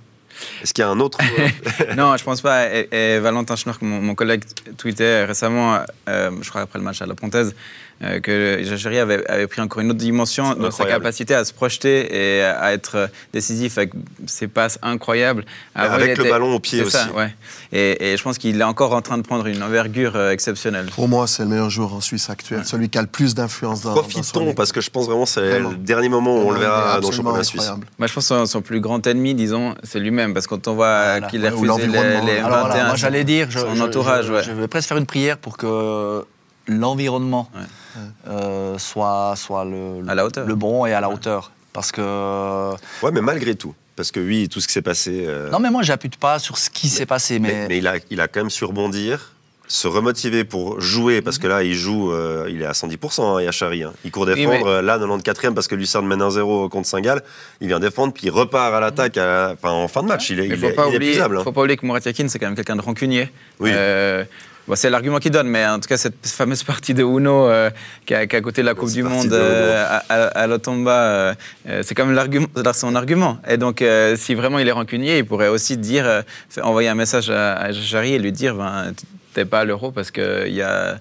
Est-ce 0.62 0.72
qu'il 0.72 0.82
y 0.82 0.84
a 0.84 0.90
un 0.90 1.00
autre 1.00 1.18
non, 1.96 2.16
je 2.16 2.24
pense 2.24 2.40
pas. 2.40 2.72
Et, 2.72 2.88
et 2.92 3.18
Valentin 3.18 3.56
Schnork, 3.56 3.82
mon, 3.82 4.00
mon 4.00 4.14
collègue, 4.14 4.44
tweetait 4.76 5.24
récemment, 5.24 5.80
euh, 6.08 6.30
je 6.40 6.48
crois 6.48 6.62
après 6.62 6.78
le 6.78 6.84
match 6.84 7.02
à 7.02 7.06
la 7.06 7.14
Pontaise, 7.14 7.54
euh, 8.02 8.20
que 8.20 8.60
Jacheri 8.62 8.98
avait, 8.98 9.26
avait 9.28 9.46
pris 9.46 9.60
encore 9.60 9.80
une 9.82 9.90
autre 9.90 9.98
dimension 9.98 10.54
dans 10.54 10.70
sa 10.70 10.84
capacité 10.84 11.34
à 11.34 11.44
se 11.44 11.52
projeter 11.52 12.36
et 12.38 12.42
à 12.42 12.72
être 12.72 13.10
décisif 13.32 13.76
avec 13.78 13.92
ses 14.26 14.46
passes 14.48 14.78
incroyables. 14.82 15.44
Avant, 15.74 15.94
Avec 15.94 16.16
le 16.18 16.24
ballon 16.24 16.54
au 16.54 16.60
pied 16.60 16.84
ça, 16.88 17.04
aussi. 17.06 17.16
ouais. 17.16 17.34
Et, 17.72 18.12
et 18.12 18.16
je 18.16 18.22
pense 18.22 18.38
qu'il 18.38 18.60
est 18.60 18.64
encore 18.64 18.92
en 18.94 19.02
train 19.02 19.18
de 19.18 19.22
prendre 19.22 19.46
une 19.46 19.62
envergure 19.62 20.14
euh, 20.16 20.30
exceptionnelle. 20.30 20.86
Pour 20.94 21.08
moi, 21.08 21.26
c'est 21.26 21.42
le 21.42 21.48
meilleur 21.48 21.70
joueur 21.70 21.92
en 21.94 22.00
Suisse 22.00 22.30
actuel, 22.30 22.64
celui 22.64 22.88
qui 22.88 22.98
a 22.98 23.02
le 23.02 23.08
plus 23.08 23.34
d'influence 23.34 23.82
dans, 23.82 23.90
dans 23.90 23.96
son 23.96 24.08
Profitons, 24.08 24.54
parce 24.54 24.72
que 24.72 24.80
je 24.80 24.90
pense 24.90 25.06
vraiment 25.06 25.24
que 25.24 25.30
c'est 25.30 25.58
le 25.58 25.74
dernier 25.76 26.08
moment 26.08 26.36
où 26.36 26.48
on 26.48 26.50
le 26.52 26.60
verra 26.60 27.00
dans 27.00 27.08
le 27.10 27.14
championnat 27.14 27.42
suisse. 27.42 27.70
Moi, 27.98 28.06
je 28.06 28.12
pense 28.14 28.28
que 28.28 28.34
son, 28.34 28.46
son 28.46 28.62
plus 28.62 28.80
grand 28.80 29.04
ennemi, 29.06 29.34
disons, 29.34 29.74
c'est 29.82 29.98
lui-même. 29.98 30.34
Parce 30.34 30.46
que 30.46 30.54
quand 30.54 30.68
on 30.68 30.74
voit 30.74 31.02
Voilà. 31.18 31.26
qu'il 31.26 31.44
a 31.46 31.50
refusé 31.50 31.86
les, 31.86 31.92
les 31.92 31.98
Alors, 31.98 32.18
Alors, 32.18 32.38
21, 32.38 32.68
voilà, 32.70 32.86
moi 32.86 32.96
j'allais 32.96 33.24
dire, 33.24 33.48
je, 33.50 33.58
son 33.58 33.74
je- 33.74 33.82
entourage, 33.82 34.26
je, 34.26 34.32
ouais. 34.32 34.42
je 34.44 34.52
vais 34.52 34.68
presque 34.68 34.88
faire 34.88 34.96
une 34.98 35.06
prière 35.06 35.36
pour 35.38 35.56
que 35.56 36.24
l'environnement 36.68 37.50
Ouais. 37.54 38.02
euh, 38.28 38.78
soit, 38.78 39.34
soit 39.36 39.64
le, 39.64 40.02
À 40.08 40.14
la 40.14 40.24
hauteur. 40.24 40.46
le 40.46 40.54
bon 40.54 40.86
et 40.86 40.92
à 40.92 41.00
la 41.00 41.10
hauteur. 41.10 41.50
Parce 41.72 41.92
que. 41.92 42.72
Ouais, 43.02 43.10
mais 43.12 43.20
malgré 43.20 43.54
tout, 43.54 43.74
parce 43.96 44.10
que 44.10 44.20
oui, 44.20 44.48
tout 44.48 44.60
ce 44.60 44.66
qui 44.66 44.72
s'est 44.72 44.82
passé. 44.82 45.24
euh, 45.26 45.50
Non, 45.50 45.58
mais 45.60 45.70
moi 45.70 45.82
j'appuie 45.82 46.08
pas 46.10 46.38
sur 46.38 46.58
ce 46.58 46.70
qui 46.70 46.88
s'est 46.88 47.06
passé. 47.06 47.38
mais, 47.38 47.48
Mais, 47.52 47.68
mais 47.68 47.78
il, 47.78 47.86
a, 47.86 47.94
il 48.10 48.20
a 48.20 48.28
quand 48.28 48.40
même 48.40 48.50
su 48.50 48.64
rebondir, 48.64 49.32
se 49.68 49.86
remotiver 49.86 50.44
pour 50.44 50.80
jouer, 50.80 51.20
parce 51.20 51.36
que 51.38 51.46
là, 51.46 51.62
il 51.62 51.74
joue, 51.74 52.10
euh, 52.10 52.46
il 52.48 52.62
est 52.62 52.66
à 52.66 52.72
110%, 52.72 53.22
hein, 53.36 53.42
Yachari. 53.42 53.82
hein. 53.84 53.92
Il 54.04 54.10
court 54.10 54.24
défendre, 54.26 54.64
mais- 54.64 54.66
euh, 54.66 54.82
là, 54.82 54.98
94e, 54.98 55.54
parce 55.54 55.68
que 55.68 55.74
Lucerne 55.74 56.06
mène 56.06 56.22
1-0 56.22 56.68
contre 56.70 56.88
Saint-Gall. 56.88 57.22
Il 57.60 57.68
vient 57.68 57.78
défendre, 57.78 58.12
puis 58.14 58.26
il 58.26 58.30
repart 58.30 58.74
à 58.74 58.80
l'attaque 58.80 59.18
à- 59.18 59.52
enfin, 59.52 59.70
en 59.70 59.86
fin 59.88 60.02
de 60.02 60.08
match. 60.08 60.30
Il 60.30 60.40
est, 60.40 60.46
Il 60.46 60.52
il 60.52 60.58
faut 60.58 60.66
est 60.68 60.72
pas 60.72 60.86
oublier, 60.86 60.96
inépuisable. 61.02 61.38
hein. 61.38 61.44
faut 61.44 61.52
pas 61.52 61.60
oublier 61.60 61.76
que 61.76 61.84
Murat 61.86 62.00
Yakin, 62.04 62.28
c'est 62.28 62.38
quand 62.38 62.46
même 62.46 62.56
quelqu'un 62.56 62.76
de 62.76 62.80
rancunier. 62.82 63.30
Oui. 63.60 63.70
Euh, 63.74 64.24
Bon, 64.68 64.74
c'est 64.76 64.90
l'argument 64.90 65.18
qu'il 65.18 65.30
donne, 65.30 65.48
mais 65.48 65.66
en 65.66 65.80
tout 65.80 65.88
cas, 65.88 65.96
cette 65.96 66.26
fameuse 66.26 66.62
partie 66.62 66.92
de 66.92 67.02
Uno 67.02 67.46
euh, 67.48 67.70
qui, 68.04 68.12
est 68.12 68.34
à 68.34 68.40
côté 68.42 68.60
de 68.60 68.66
la 68.66 68.74
Coupe 68.74 68.92
du 68.92 69.02
Monde 69.02 69.28
de 69.28 69.34
euh, 69.34 69.98
à, 70.10 70.14
à, 70.14 70.46
l'Otomba, 70.46 70.92
euh, 70.92 71.34
euh, 71.68 71.82
c'est 71.84 71.94
quand 71.94 72.04
même 72.04 72.14
l'argument, 72.14 72.46
son 72.74 72.94
argument. 72.94 73.38
Et 73.48 73.56
donc, 73.56 73.80
euh, 73.80 74.14
si 74.16 74.34
vraiment 74.34 74.58
il 74.58 74.68
est 74.68 74.72
rancunier, 74.72 75.18
il 75.18 75.24
pourrait 75.24 75.48
aussi 75.48 75.78
dire, 75.78 76.06
euh, 76.06 76.22
envoyer 76.62 76.90
un 76.90 76.94
message 76.94 77.30
à, 77.30 77.54
à 77.54 77.72
Jarry 77.72 78.12
et 78.12 78.18
lui 78.18 78.30
dire 78.32 78.54
ben, 78.54 78.92
T'es 79.34 79.44
pas 79.46 79.60
à 79.60 79.64
l'euro 79.64 79.90
parce 79.90 80.10
qu'il 80.10 80.52
y 80.52 80.60
a 80.62 80.98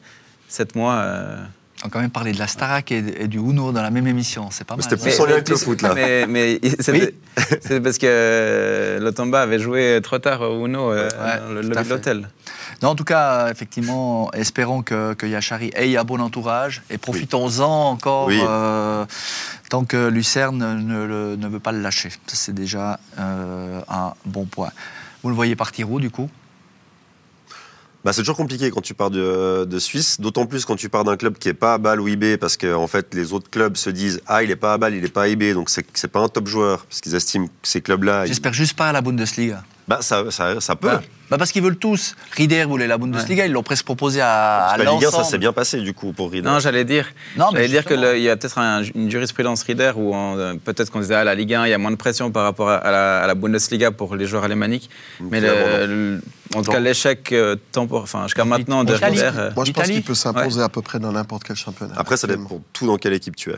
sept 0.47 0.75
mois. 0.75 0.93
euh, 0.95 1.35
On 1.83 1.87
a 1.87 1.89
quand 1.89 1.99
même 1.99 2.09
parlé 2.09 2.31
de 2.31 2.39
la 2.39 2.47
Starac 2.47 2.91
et, 2.91 3.03
et 3.19 3.27
du 3.27 3.37
Uno 3.37 3.71
dans 3.73 3.81
la 3.81 3.89
même 3.91 4.07
émission. 4.07 4.47
C'est 4.49 4.65
pas 4.65 4.75
Mais 4.77 4.83
mal. 4.83 4.89
c'était 4.89 5.01
plus 5.09 5.19
en 5.19 5.25
lien 5.25 5.33
avec 5.33 5.49
le 5.49 5.55
foot, 5.57 5.81
là. 5.81 5.93
Mais, 6.27 6.59
c'est 6.79 7.79
parce 7.81 7.97
que 7.97 8.05
euh, 8.07 8.99
l'Otomba 8.99 9.41
avait 9.41 9.59
joué 9.59 9.99
trop 10.01 10.19
tard 10.19 10.41
au 10.41 10.65
Uno 10.65 10.91
euh, 10.91 11.09
Ouais, 11.09 11.39
dans 11.45 11.53
le 11.53 11.61
lobby 11.61 11.83
de 11.83 11.89
l'hôtel. 11.89 12.29
Non, 12.83 12.89
en 12.89 12.95
tout 12.95 13.03
cas, 13.03 13.49
effectivement, 13.49 14.31
espérons 14.33 14.83
que, 14.83 15.13
que 15.13 15.25
Yachari 15.25 15.71
ait 15.75 15.97
un 15.97 16.03
bon 16.03 16.21
entourage 16.21 16.83
et 16.91 16.97
profitons-en 16.99 17.89
encore 17.89 18.27
Oui. 18.27 18.39
euh, 18.41 19.05
tant 19.69 19.83
que 19.83 20.07
Lucerne 20.09 20.57
ne, 20.85 21.35
ne 21.35 21.47
veut 21.47 21.59
pas 21.59 21.71
le 21.71 21.81
lâcher. 21.81 22.09
C'est 22.27 22.53
déjà 22.53 22.99
euh, 23.19 23.81
un 23.89 24.13
bon 24.25 24.45
point. 24.45 24.69
Vous 25.23 25.29
le 25.29 25.35
voyez 25.35 25.55
partir 25.55 25.91
où, 25.91 25.99
du 25.99 26.11
coup? 26.11 26.29
Bah, 28.05 28.13
c'est 28.13 28.21
toujours 28.21 28.37
compliqué 28.37 28.69
quand 28.69 28.81
tu 28.81 28.93
pars 28.93 29.09
de, 29.09 29.65
de 29.65 29.79
Suisse, 29.79 30.21
d'autant 30.21 30.45
plus 30.45 30.63
quand 30.63 30.75
tu 30.75 30.87
pars 30.87 31.03
d'un 31.03 31.17
club 31.17 31.37
qui 31.39 31.49
est 31.49 31.53
pas 31.55 31.73
à 31.73 31.77
Bâle 31.79 31.99
ou 31.99 32.07
IB, 32.07 32.37
parce 32.39 32.55
que 32.55 32.73
en 32.73 32.87
fait, 32.87 33.13
les 33.15 33.33
autres 33.33 33.49
clubs 33.49 33.75
se 33.75 33.89
disent 33.89 34.21
Ah, 34.27 34.43
il 34.43 34.51
est 34.51 34.55
pas 34.55 34.73
à 34.73 34.77
Bâle, 34.77 34.93
il 34.93 35.03
est 35.03 35.09
pas 35.11 35.23
à 35.23 35.27
IB, 35.27 35.53
donc 35.53 35.69
c'est 35.69 35.85
c'est 35.93 36.07
pas 36.07 36.19
un 36.21 36.29
top 36.29 36.47
joueur, 36.47 36.85
parce 36.85 37.01
qu'ils 37.01 37.15
estiment 37.15 37.47
que 37.47 37.51
ces 37.63 37.81
clubs-là. 37.81 38.23
ils- 38.25 38.27
J'espère 38.27 38.53
juste 38.53 38.77
pas 38.77 38.89
à 38.89 38.91
la 38.93 39.01
Bundesliga. 39.01 39.63
Bah, 39.87 39.99
ça, 40.01 40.29
ça, 40.31 40.59
ça 40.59 40.75
peut. 40.75 40.87
Bah, 40.89 41.01
bah 41.29 41.37
parce 41.37 41.51
qu'ils 41.53 41.61
veulent 41.63 41.77
tous. 41.77 42.15
Rieder 42.31 42.65
voulait 42.65 42.87
la 42.87 42.97
Bundesliga, 42.97 43.45
ils 43.45 43.51
l'ont 43.53 43.63
presque 43.63 43.85
proposé 43.85 44.19
à, 44.21 44.65
à 44.67 44.73
1, 44.75 44.77
ça 44.77 44.83
l'ensemble. 44.83 45.23
s'est 45.25 45.37
bien 45.37 45.53
passé, 45.53 45.79
du 45.79 45.93
coup, 45.93 46.11
pour 46.11 46.29
Rieder. 46.29 46.47
Non, 46.47 46.59
j'allais 46.59 46.83
dire. 46.83 47.07
Non, 47.37 47.45
mais 47.53 47.59
J'allais 47.59 47.67
dire 47.69 47.85
qu'il 47.85 48.21
y 48.21 48.29
a 48.29 48.35
peut-être 48.35 48.57
un- 48.57 48.83
une 48.83 49.09
jurisprudence 49.09 49.63
Rieder 49.63 49.91
où 49.95 50.13
euh, 50.13 50.55
peut-être 50.63 50.91
qu'on 50.91 50.99
disait 50.99 51.15
à 51.15 51.23
la 51.23 51.35
Ligue 51.35 51.53
1, 51.53 51.65
il 51.67 51.69
y 51.69 51.73
a 51.73 51.77
moins 51.77 51.91
de 51.91 51.95
pression 51.95 52.31
par 52.31 52.43
rapport 52.43 52.69
à, 52.69 52.75
à 52.77 52.91
la, 52.91 53.19
à 53.23 53.27
la 53.27 53.35
Bundesliga 53.35 53.91
pour 53.91 54.15
les 54.17 54.25
joueurs 54.25 54.43
alémaniques. 54.43 54.89
Mais 55.21 55.39
le- 55.41 56.21
en 56.55 56.61
tout 56.61 56.71
cas, 56.71 56.79
l'échec 56.79 57.31
euh, 57.31 57.55
tempor- 57.73 58.01
enfin, 58.03 58.23
jusqu'à 58.23 58.43
maintenant 58.45 58.83
de. 58.83 58.93
Rieder. 58.93 59.21
euh, 59.37 59.51
Moi, 59.55 59.63
je 59.65 59.71
pense 59.71 59.85
qu'il 59.87 60.03
peut 60.03 60.15
s'imposer 60.15 60.61
à 60.61 60.69
peu 60.69 60.81
près 60.81 60.99
dans 60.99 61.11
n'importe 61.13 61.43
quel 61.45 61.55
championnat. 61.55 61.93
Après, 61.97 62.17
ça 62.17 62.27
dépend 62.27 62.43
pour 62.43 62.61
tout 62.73 62.87
dans 62.87 62.97
quelle 62.97 63.13
équipe 63.13 63.35
tu 63.37 63.51
es. 63.51 63.57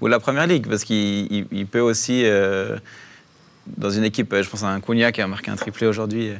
Ou 0.00 0.06
la 0.06 0.18
première 0.18 0.46
ligue, 0.46 0.66
parce 0.66 0.82
qu'il 0.84 0.96
il- 1.30 1.46
il 1.52 1.66
peut 1.66 1.80
aussi, 1.80 2.22
euh, 2.24 2.78
dans 3.76 3.90
une 3.90 4.04
équipe, 4.04 4.32
euh, 4.32 4.42
je 4.42 4.48
pense 4.48 4.62
à 4.62 4.68
un 4.68 4.80
Cunha 4.80 5.12
qui 5.12 5.20
a 5.20 5.26
marqué 5.26 5.50
un 5.50 5.56
triplé 5.56 5.86
aujourd'hui, 5.86 6.32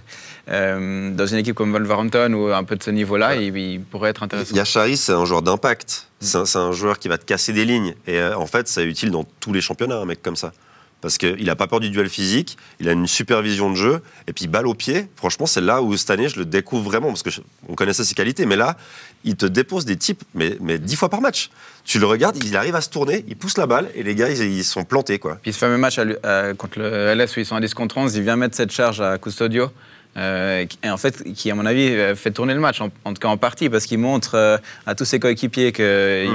euh, 0.48 1.10
dans 1.10 1.26
une 1.26 1.38
équipe 1.38 1.54
comme 1.54 1.72
Wolverhampton 1.72 2.32
ou 2.32 2.52
un 2.52 2.64
peu 2.64 2.76
de 2.76 2.82
ce 2.82 2.90
niveau-là, 2.90 3.36
il, 3.36 3.56
il 3.56 3.80
pourrait 3.80 4.10
être 4.10 4.22
intéressant. 4.22 4.54
Yachari, 4.54 4.96
c'est 4.96 5.12
un 5.12 5.24
joueur 5.24 5.42
d'impact. 5.42 6.08
Mm. 6.20 6.24
C'est 6.24 6.38
un, 6.38 6.44
c'est 6.46 6.58
un 6.58 6.72
joueur 6.72 6.98
qui 6.98 7.08
va 7.08 7.18
te 7.18 7.24
casser 7.24 7.52
des 7.52 7.64
lignes. 7.64 7.94
Et 8.06 8.18
euh, 8.18 8.36
en 8.36 8.46
fait, 8.46 8.68
c'est 8.68 8.84
utile 8.84 9.10
dans 9.10 9.24
tous 9.40 9.52
les 9.52 9.60
championnats, 9.60 9.98
un 9.98 10.04
mec 10.04 10.22
comme 10.22 10.36
ça. 10.36 10.52
Parce 11.00 11.16
qu'il 11.16 11.44
n'a 11.44 11.54
pas 11.54 11.68
peur 11.68 11.78
du 11.78 11.90
duel 11.90 12.08
physique, 12.08 12.56
il 12.80 12.88
a 12.88 12.92
une 12.92 13.06
super 13.06 13.40
vision 13.40 13.70
de 13.70 13.76
jeu, 13.76 14.00
et 14.26 14.32
puis 14.32 14.48
balle 14.48 14.66
au 14.66 14.74
pied. 14.74 15.06
Franchement, 15.14 15.46
c'est 15.46 15.60
là 15.60 15.80
où 15.80 15.96
cette 15.96 16.10
année, 16.10 16.28
je 16.28 16.36
le 16.38 16.44
découvre 16.44 16.82
vraiment, 16.90 17.06
parce 17.08 17.22
que 17.22 17.30
je- 17.30 17.40
on 17.68 17.74
connaissait 17.76 18.02
ses 18.02 18.14
qualités. 18.16 18.46
Mais 18.46 18.56
là, 18.56 18.76
il 19.22 19.36
te 19.36 19.46
dépose 19.46 19.84
des 19.84 19.96
types, 19.96 20.22
mais, 20.34 20.56
mais 20.60 20.78
dix 20.78 20.96
fois 20.96 21.08
par 21.08 21.20
match. 21.20 21.50
Tu 21.84 22.00
le 22.00 22.06
regardes, 22.06 22.42
il 22.42 22.56
arrive 22.56 22.74
à 22.74 22.80
se 22.80 22.90
tourner, 22.90 23.24
il 23.28 23.36
pousse 23.36 23.56
la 23.58 23.66
balle, 23.66 23.88
et 23.94 24.02
les 24.02 24.14
gars, 24.16 24.28
ils, 24.28 24.40
ils 24.42 24.64
sont 24.64 24.82
plantés, 24.84 25.20
quoi. 25.20 25.38
Puis 25.40 25.52
ce 25.52 25.58
fameux 25.58 25.78
match 25.78 25.98
à- 25.98 26.54
contre 26.54 26.80
le 26.80 27.14
LS 27.14 27.36
où 27.36 27.40
ils 27.40 27.46
sont 27.46 27.54
à 27.56 27.60
10 27.60 27.74
contre 27.74 27.96
11, 27.96 28.16
il 28.16 28.22
vient 28.24 28.34
mettre 28.36 28.56
cette 28.56 28.72
charge 28.72 29.00
à 29.00 29.18
Custodio. 29.18 29.70
Euh, 30.16 30.64
qui- 30.66 30.78
et 30.82 30.90
en 30.90 30.96
fait, 30.96 31.22
qui, 31.34 31.50
à 31.50 31.54
mon 31.54 31.66
avis, 31.66 31.88
euh, 31.88 32.14
fait 32.16 32.30
tourner 32.30 32.54
le 32.54 32.60
match, 32.60 32.80
en, 32.80 32.90
en 33.04 33.14
tout 33.14 33.20
cas 33.20 33.28
en 33.28 33.36
partie, 33.36 33.68
parce 33.68 33.86
qu'il 33.86 33.98
montre 33.98 34.34
euh, 34.34 34.58
à 34.86 34.94
tous 34.94 35.04
ses 35.04 35.20
coéquipiers 35.20 35.72
qu'il 35.72 35.84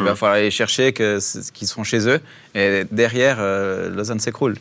va 0.04 0.16
falloir 0.16 0.38
aller 0.38 0.52
chercher, 0.52 0.94
qu'ils 0.94 1.68
sont 1.68 1.84
chez 1.84 2.08
eux. 2.08 2.22
Et 2.56 2.84
derrière, 2.92 3.38
euh, 3.40 3.90
Lausanne 3.90 4.20
s'écroule. 4.20 4.56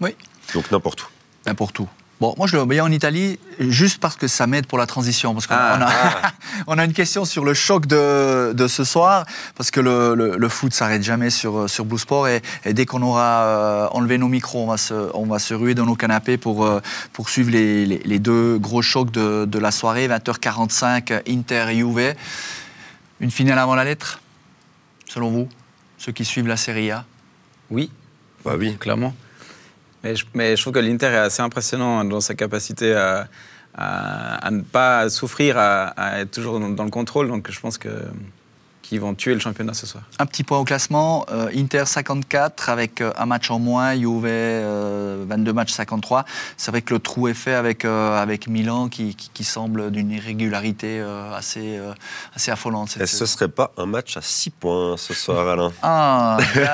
Oui. 0.00 0.14
Donc 0.54 0.70
n'importe 0.70 1.02
où. 1.02 1.06
N'importe 1.46 1.78
où. 1.80 1.88
Bon, 2.22 2.34
moi 2.38 2.46
je 2.46 2.54
le 2.56 2.62
voyais 2.62 2.80
en 2.80 2.92
Italie 2.92 3.40
juste 3.58 3.98
parce 3.98 4.14
que 4.14 4.28
ça 4.28 4.46
m'aide 4.46 4.66
pour 4.68 4.78
la 4.78 4.86
transition. 4.86 5.34
Parce 5.34 5.48
qu'on 5.48 5.56
Ah. 5.58 5.76
on 5.76 5.82
a, 5.82 6.32
on 6.76 6.78
a 6.78 6.84
une 6.84 6.92
question 6.92 7.24
sur 7.24 7.44
le 7.44 7.52
choc 7.52 7.86
de, 7.86 8.52
de 8.52 8.68
ce 8.68 8.84
soir, 8.84 9.26
parce 9.56 9.72
que 9.72 9.80
le, 9.80 10.14
le, 10.14 10.36
le 10.36 10.48
foot 10.48 10.72
s'arrête 10.72 11.02
jamais 11.02 11.30
sur, 11.30 11.68
sur 11.68 11.84
Blue 11.84 11.98
Sport. 11.98 12.28
Et, 12.28 12.40
et 12.64 12.74
dès 12.74 12.86
qu'on 12.86 13.02
aura 13.02 13.42
euh, 13.42 13.88
enlevé 13.90 14.18
nos 14.18 14.28
micros, 14.28 14.62
on 14.62 14.68
va 14.68 14.76
se, 14.76 14.94
on 15.14 15.26
va 15.26 15.40
se 15.40 15.52
ruer 15.52 15.74
dans 15.74 15.84
nos 15.84 15.96
canapés 15.96 16.36
pour, 16.36 16.64
euh, 16.64 16.80
pour 17.12 17.28
suivre 17.28 17.50
les, 17.50 17.84
les, 17.86 17.98
les 18.04 18.18
deux 18.20 18.56
gros 18.56 18.82
chocs 18.82 19.10
de, 19.10 19.44
de 19.44 19.58
la 19.58 19.72
soirée 19.72 20.06
20h45, 20.06 21.22
Inter-Juve. 21.28 22.14
Une 23.18 23.32
finale 23.32 23.58
avant 23.58 23.74
la 23.74 23.82
lettre, 23.82 24.20
selon 25.08 25.28
vous 25.32 25.48
Ceux 25.98 26.12
qui 26.12 26.24
suivent 26.24 26.46
la 26.46 26.56
Serie 26.56 26.92
A? 26.92 27.04
Oui, 27.68 27.90
Bah 28.44 28.52
oui. 28.56 28.76
clairement. 28.78 29.12
Mais 30.02 30.16
je, 30.56 30.60
trouve 30.60 30.72
que 30.72 30.78
l'Inter 30.78 31.06
est 31.06 31.16
assez 31.16 31.42
impressionnant 31.42 32.04
dans 32.04 32.20
sa 32.20 32.34
capacité 32.34 32.94
à, 32.94 34.50
ne 34.50 34.62
pas 34.62 35.08
souffrir, 35.08 35.56
à, 35.58 35.88
à 35.88 36.20
être 36.20 36.30
toujours 36.30 36.58
dans, 36.60 36.70
dans 36.70 36.84
le 36.84 36.90
contrôle. 36.90 37.28
Donc 37.28 37.50
je 37.50 37.60
pense 37.60 37.78
que 37.78 37.88
qu'ils 38.92 39.00
vont 39.00 39.14
tuer 39.14 39.32
le 39.32 39.40
championnat 39.40 39.72
ce 39.72 39.86
soir. 39.86 40.02
Un 40.18 40.26
petit 40.26 40.44
point 40.44 40.58
au 40.58 40.64
classement. 40.64 41.24
euh, 41.32 41.48
Inter 41.56 41.84
54 41.86 42.68
avec 42.68 43.00
euh, 43.00 43.10
un 43.16 43.24
match 43.24 43.50
en 43.50 43.58
moins. 43.58 43.94
Juve 43.94 44.26
euh, 44.26 45.24
22 45.26 45.50
matchs 45.54 45.72
53. 45.72 46.26
C'est 46.58 46.70
vrai 46.70 46.82
que 46.82 46.92
le 46.92 47.00
trou 47.00 47.26
est 47.26 47.32
fait 47.32 47.54
avec, 47.54 47.86
euh, 47.86 48.20
avec 48.20 48.48
Milan 48.48 48.90
qui, 48.90 49.14
qui, 49.14 49.30
qui 49.32 49.44
semble 49.44 49.90
d'une 49.92 50.10
irrégularité 50.10 51.00
euh, 51.00 51.32
assez, 51.34 51.78
euh, 51.78 51.94
assez 52.36 52.50
affolante. 52.50 52.90
cette 52.90 53.00
Et 53.02 53.06
ce 53.06 53.12
saison. 53.24 53.26
serait 53.32 53.48
pas 53.48 53.70
un 53.78 53.86
match 53.86 54.14
à 54.18 54.20
6 54.20 54.50
points 54.50 54.96
ce 54.98 55.14
soir, 55.14 55.48
Alain? 55.48 55.72
Ah, 55.82 56.36
bien, 56.54 56.72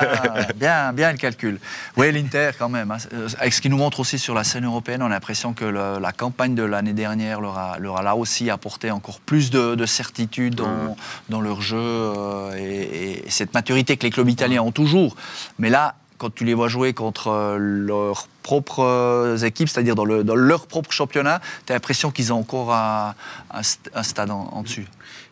bien, 0.57 0.91
bien 0.93 1.11
le 1.13 1.17
calcul. 1.17 1.57
Oui, 1.95 2.11
l'Inter 2.11 2.49
quand 2.59 2.67
même. 2.67 2.91
hein. 2.91 2.97
Avec 3.39 3.53
ce 3.53 3.61
qui 3.61 3.69
nous 3.69 3.77
montre 3.77 4.01
aussi 4.01 4.19
sur 4.19 4.33
la 4.35 4.43
scène 4.43 4.65
européenne, 4.65 5.01
on 5.03 5.05
a 5.05 5.09
l'impression 5.09 5.53
que 5.53 5.63
le- 5.63 5.99
la 5.99 6.11
campagne 6.11 6.53
de 6.53 6.63
l'année 6.63 6.91
dernière 6.93 7.39
leur 7.39 7.57
a, 7.57 7.79
leur 7.79 7.95
a 7.97 8.03
là 8.03 8.17
aussi 8.17 8.49
apporté 8.49 8.91
encore 8.91 9.21
plus 9.21 9.51
de, 9.51 9.75
de 9.75 9.85
certitude 9.85 10.55
dans, 10.55 10.97
dans 11.29 11.39
leur 11.39 11.61
jeu 11.61 11.77
euh, 11.77 12.08
et, 12.57 13.25
et 13.27 13.29
cette 13.29 13.53
maturité 13.53 13.97
que 13.97 14.03
les 14.03 14.09
clubs 14.11 14.29
italiens 14.29 14.61
ont 14.61 14.71
toujours. 14.71 15.15
Mais 15.57 15.69
là, 15.69 15.95
quand 16.17 16.33
tu 16.33 16.43
les 16.43 16.53
vois 16.53 16.67
jouer 16.67 16.93
contre 16.93 17.29
euh, 17.29 17.57
leurs 17.57 18.27
propres 18.43 18.83
euh, 18.83 19.37
équipes, 19.37 19.69
c'est-à-dire 19.69 19.95
dans, 19.95 20.03
le- 20.05 20.23
dans 20.25 20.35
leur 20.35 20.67
propre 20.67 20.91
championnat, 20.91 21.39
tu 21.65 21.71
as 21.71 21.75
l'impression 21.75 22.11
qu'ils 22.11 22.33
ont 22.33 22.39
encore 22.39 22.73
un, 22.73 23.15
un 23.51 23.61
st- 23.61 23.89
un 23.95 24.03
stade 24.03 24.29
en, 24.31 24.49
en 24.51 24.63
dessus. 24.63 24.85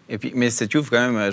Et 0.09 0.17
puis, 0.17 0.31
mais 0.35 0.49
cette 0.49 0.71
Juve, 0.71 0.87
quand 0.89 0.99
même, 0.99 1.17
euh, 1.17 1.31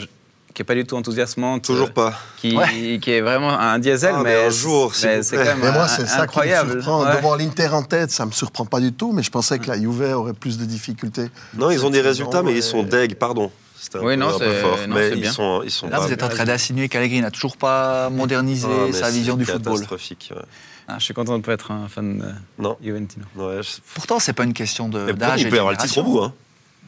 qui 0.52 0.60
n'est 0.62 0.66
pas 0.66 0.74
du 0.74 0.84
tout 0.84 0.96
enthousiasmante. 0.96 1.62
Toujours 1.62 1.86
euh, 1.88 1.92
pas. 1.92 2.14
Qui, 2.38 2.56
Ouais. 2.56 2.98
qui 3.00 3.10
est 3.12 3.20
vraiment 3.20 3.50
un 3.58 3.78
diesel, 3.78 4.14
Ah, 4.16 4.22
mais 4.24 4.36
mais, 4.36 4.46
un 4.46 4.50
jour, 4.50 4.92
c'est 4.94 5.20
quand 5.30 5.36
même 5.36 5.58
Mais 5.62 5.70
moi, 5.72 5.84
un- 5.84 5.88
c'est 5.88 6.06
ça 6.06 6.22
incroyable. 6.22 6.70
qui 6.70 6.76
me 6.76 6.82
surprend. 6.82 7.04
Ouais. 7.04 7.16
Devant 7.16 7.34
l'Inter 7.36 7.68
en 7.68 7.82
tête, 7.84 8.10
ça 8.10 8.26
me 8.26 8.32
surprend 8.32 8.64
pas 8.64 8.80
du 8.80 8.92
tout, 8.92 9.12
mais 9.12 9.22
je 9.22 9.30
pensais 9.30 9.58
que 9.60 9.68
la 9.68 9.78
Juve 9.78 10.02
aurait 10.14 10.32
plus 10.32 10.58
de 10.58 10.64
difficultés. 10.64 11.28
Non, 11.56 11.70
ils 11.70 11.84
ont 11.86 11.90
des 11.90 12.00
résultats, 12.00 12.42
mais 12.42 12.54
ils 12.54 12.62
sont 12.62 12.82
deg, 12.82 13.14
pardon. 13.14 13.52
C'était 13.84 13.98
un, 13.98 14.00
Oui, 14.00 14.14
peu, 14.14 14.20
non, 14.20 14.34
un 14.34 14.38
peu 14.38 14.52
fort. 14.54 14.78
non, 14.88 14.94
mais 14.94 15.10
c'est 15.10 15.16
ils 15.16 15.20
bien. 15.20 15.30
sont, 15.32 15.60
ils 15.62 15.70
sont 15.70 15.88
Là, 15.90 15.98
pas 15.98 16.06
vous 16.06 16.12
êtes 16.14 16.22
en 16.22 16.28
train 16.30 16.44
d'insinuer 16.46 16.88
qu'Allegri 16.88 17.20
n'a 17.20 17.30
toujours 17.30 17.58
pas 17.58 18.08
modernisé 18.08 18.66
Ah, 18.88 18.92
sa 18.94 19.10
vision 19.10 19.36
du 19.36 19.44
football. 19.44 19.74
catastrophique. 19.74 20.32
ouais. 20.34 20.40
Ah, 20.88 20.96
je 20.98 21.04
suis 21.04 21.12
content 21.12 21.32
de 21.32 21.38
ne 21.38 21.42
pas 21.42 21.52
être 21.52 21.70
un 21.70 21.86
fan 21.88 22.18
de 22.18 22.24
Non. 22.62 22.78
Juventino. 22.82 23.26
Ouais, 23.36 23.62
je- 23.62 23.76
Pourtant, 23.94 24.18
c'est 24.20 24.32
pas 24.32 24.44
une 24.44 24.54
question 24.54 24.88
de 24.88 25.12
d'âge 25.12 25.42
il 25.42 25.50
peut 25.50 25.56
y 25.56 25.58
avoir 25.58 25.72
le 25.72 25.78
titre 25.78 25.98
au 25.98 26.02
bout. 26.02 26.20
Hein. 26.20 26.32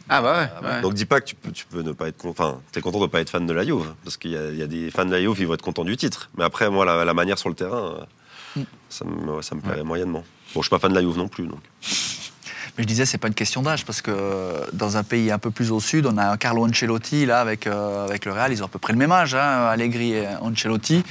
Ah 0.09 0.23
bah 0.23 0.49
ouais. 0.62 0.69
ouais. 0.69 0.81
Donc 0.81 0.95
dis 0.95 1.05
pas 1.05 1.21
que 1.21 1.26
tu 1.26 1.35
peux, 1.35 1.50
tu 1.50 1.67
peux 1.67 1.83
ne 1.83 1.93
pas 1.93 2.09
être 2.09 2.25
enfin, 2.26 2.61
t'es 2.73 2.81
content 2.81 3.00
de 3.00 3.07
pas 3.07 3.21
être 3.21 3.29
fan 3.31 3.45
de 3.47 3.53
la 3.53 3.65
Juve, 3.65 3.93
parce 4.05 4.17
qu'il 4.17 4.31
y, 4.31 4.37
a- 4.38 4.50
il 4.50 4.57
y 4.57 4.62
a 4.62 4.67
des 4.67 4.91
fans 4.91 5.05
de 5.05 5.11
la 5.11 5.21
Juve, 5.21 5.37
ils 5.41 5.47
vont 5.47 5.55
être 5.55 5.62
contents 5.62 5.85
du 5.85 5.97
titre. 5.99 6.31
Mais 6.38 6.45
après, 6.45 6.71
moi, 6.71 6.85
la, 6.87 7.05
la 7.05 7.12
manière 7.15 7.38
sur 7.38 7.49
le 7.50 7.55
terrain, 7.57 8.07
euh, 8.57 8.62
ça 8.88 9.05
me, 9.05 9.43
ça 9.43 9.55
me 9.55 9.61
plairait 9.61 9.83
moyennement. 9.83 10.25
Bon, 10.55 10.62
je 10.62 10.67
suis 10.67 10.71
pas 10.71 10.79
fan 10.79 10.91
de 10.93 10.97
la 10.97 11.03
Juve 11.03 11.19
non 11.19 11.29
plus, 11.29 11.47
donc. 11.47 11.59
Mais 12.76 12.83
je 12.83 12.88
disais, 12.88 13.06
c'est 13.06 13.16
pas 13.16 13.28
une 13.28 13.35
question 13.35 13.62
d'âge, 13.62 13.87
parce 13.87 14.02
que 14.02 14.11
euh, 14.11 14.66
dans 14.75 14.99
un 14.99 15.02
pays 15.02 15.30
un 15.30 15.38
peu 15.38 15.50
plus 15.50 15.71
au 15.71 15.80
sud, 15.80 16.04
on 16.04 16.18
a 16.18 16.26
un 16.30 16.37
Carlo 16.37 16.66
Ancelotti, 16.66 17.25
là, 17.25 17.40
avec, 17.40 17.66
euh, 17.66 18.04
avec 18.06 18.26
le 18.26 18.33
Real, 18.33 18.52
ils 18.52 18.62
ont 18.62 18.66
à 18.66 18.68
peu 18.68 18.78
près 18.78 18.92
le 18.92 18.99
même 18.99 19.12
âge, 19.12 19.35
hein, 19.35 19.66
Allegri 19.68 20.12
et 20.12 20.26
Ancelotti. 20.42 21.02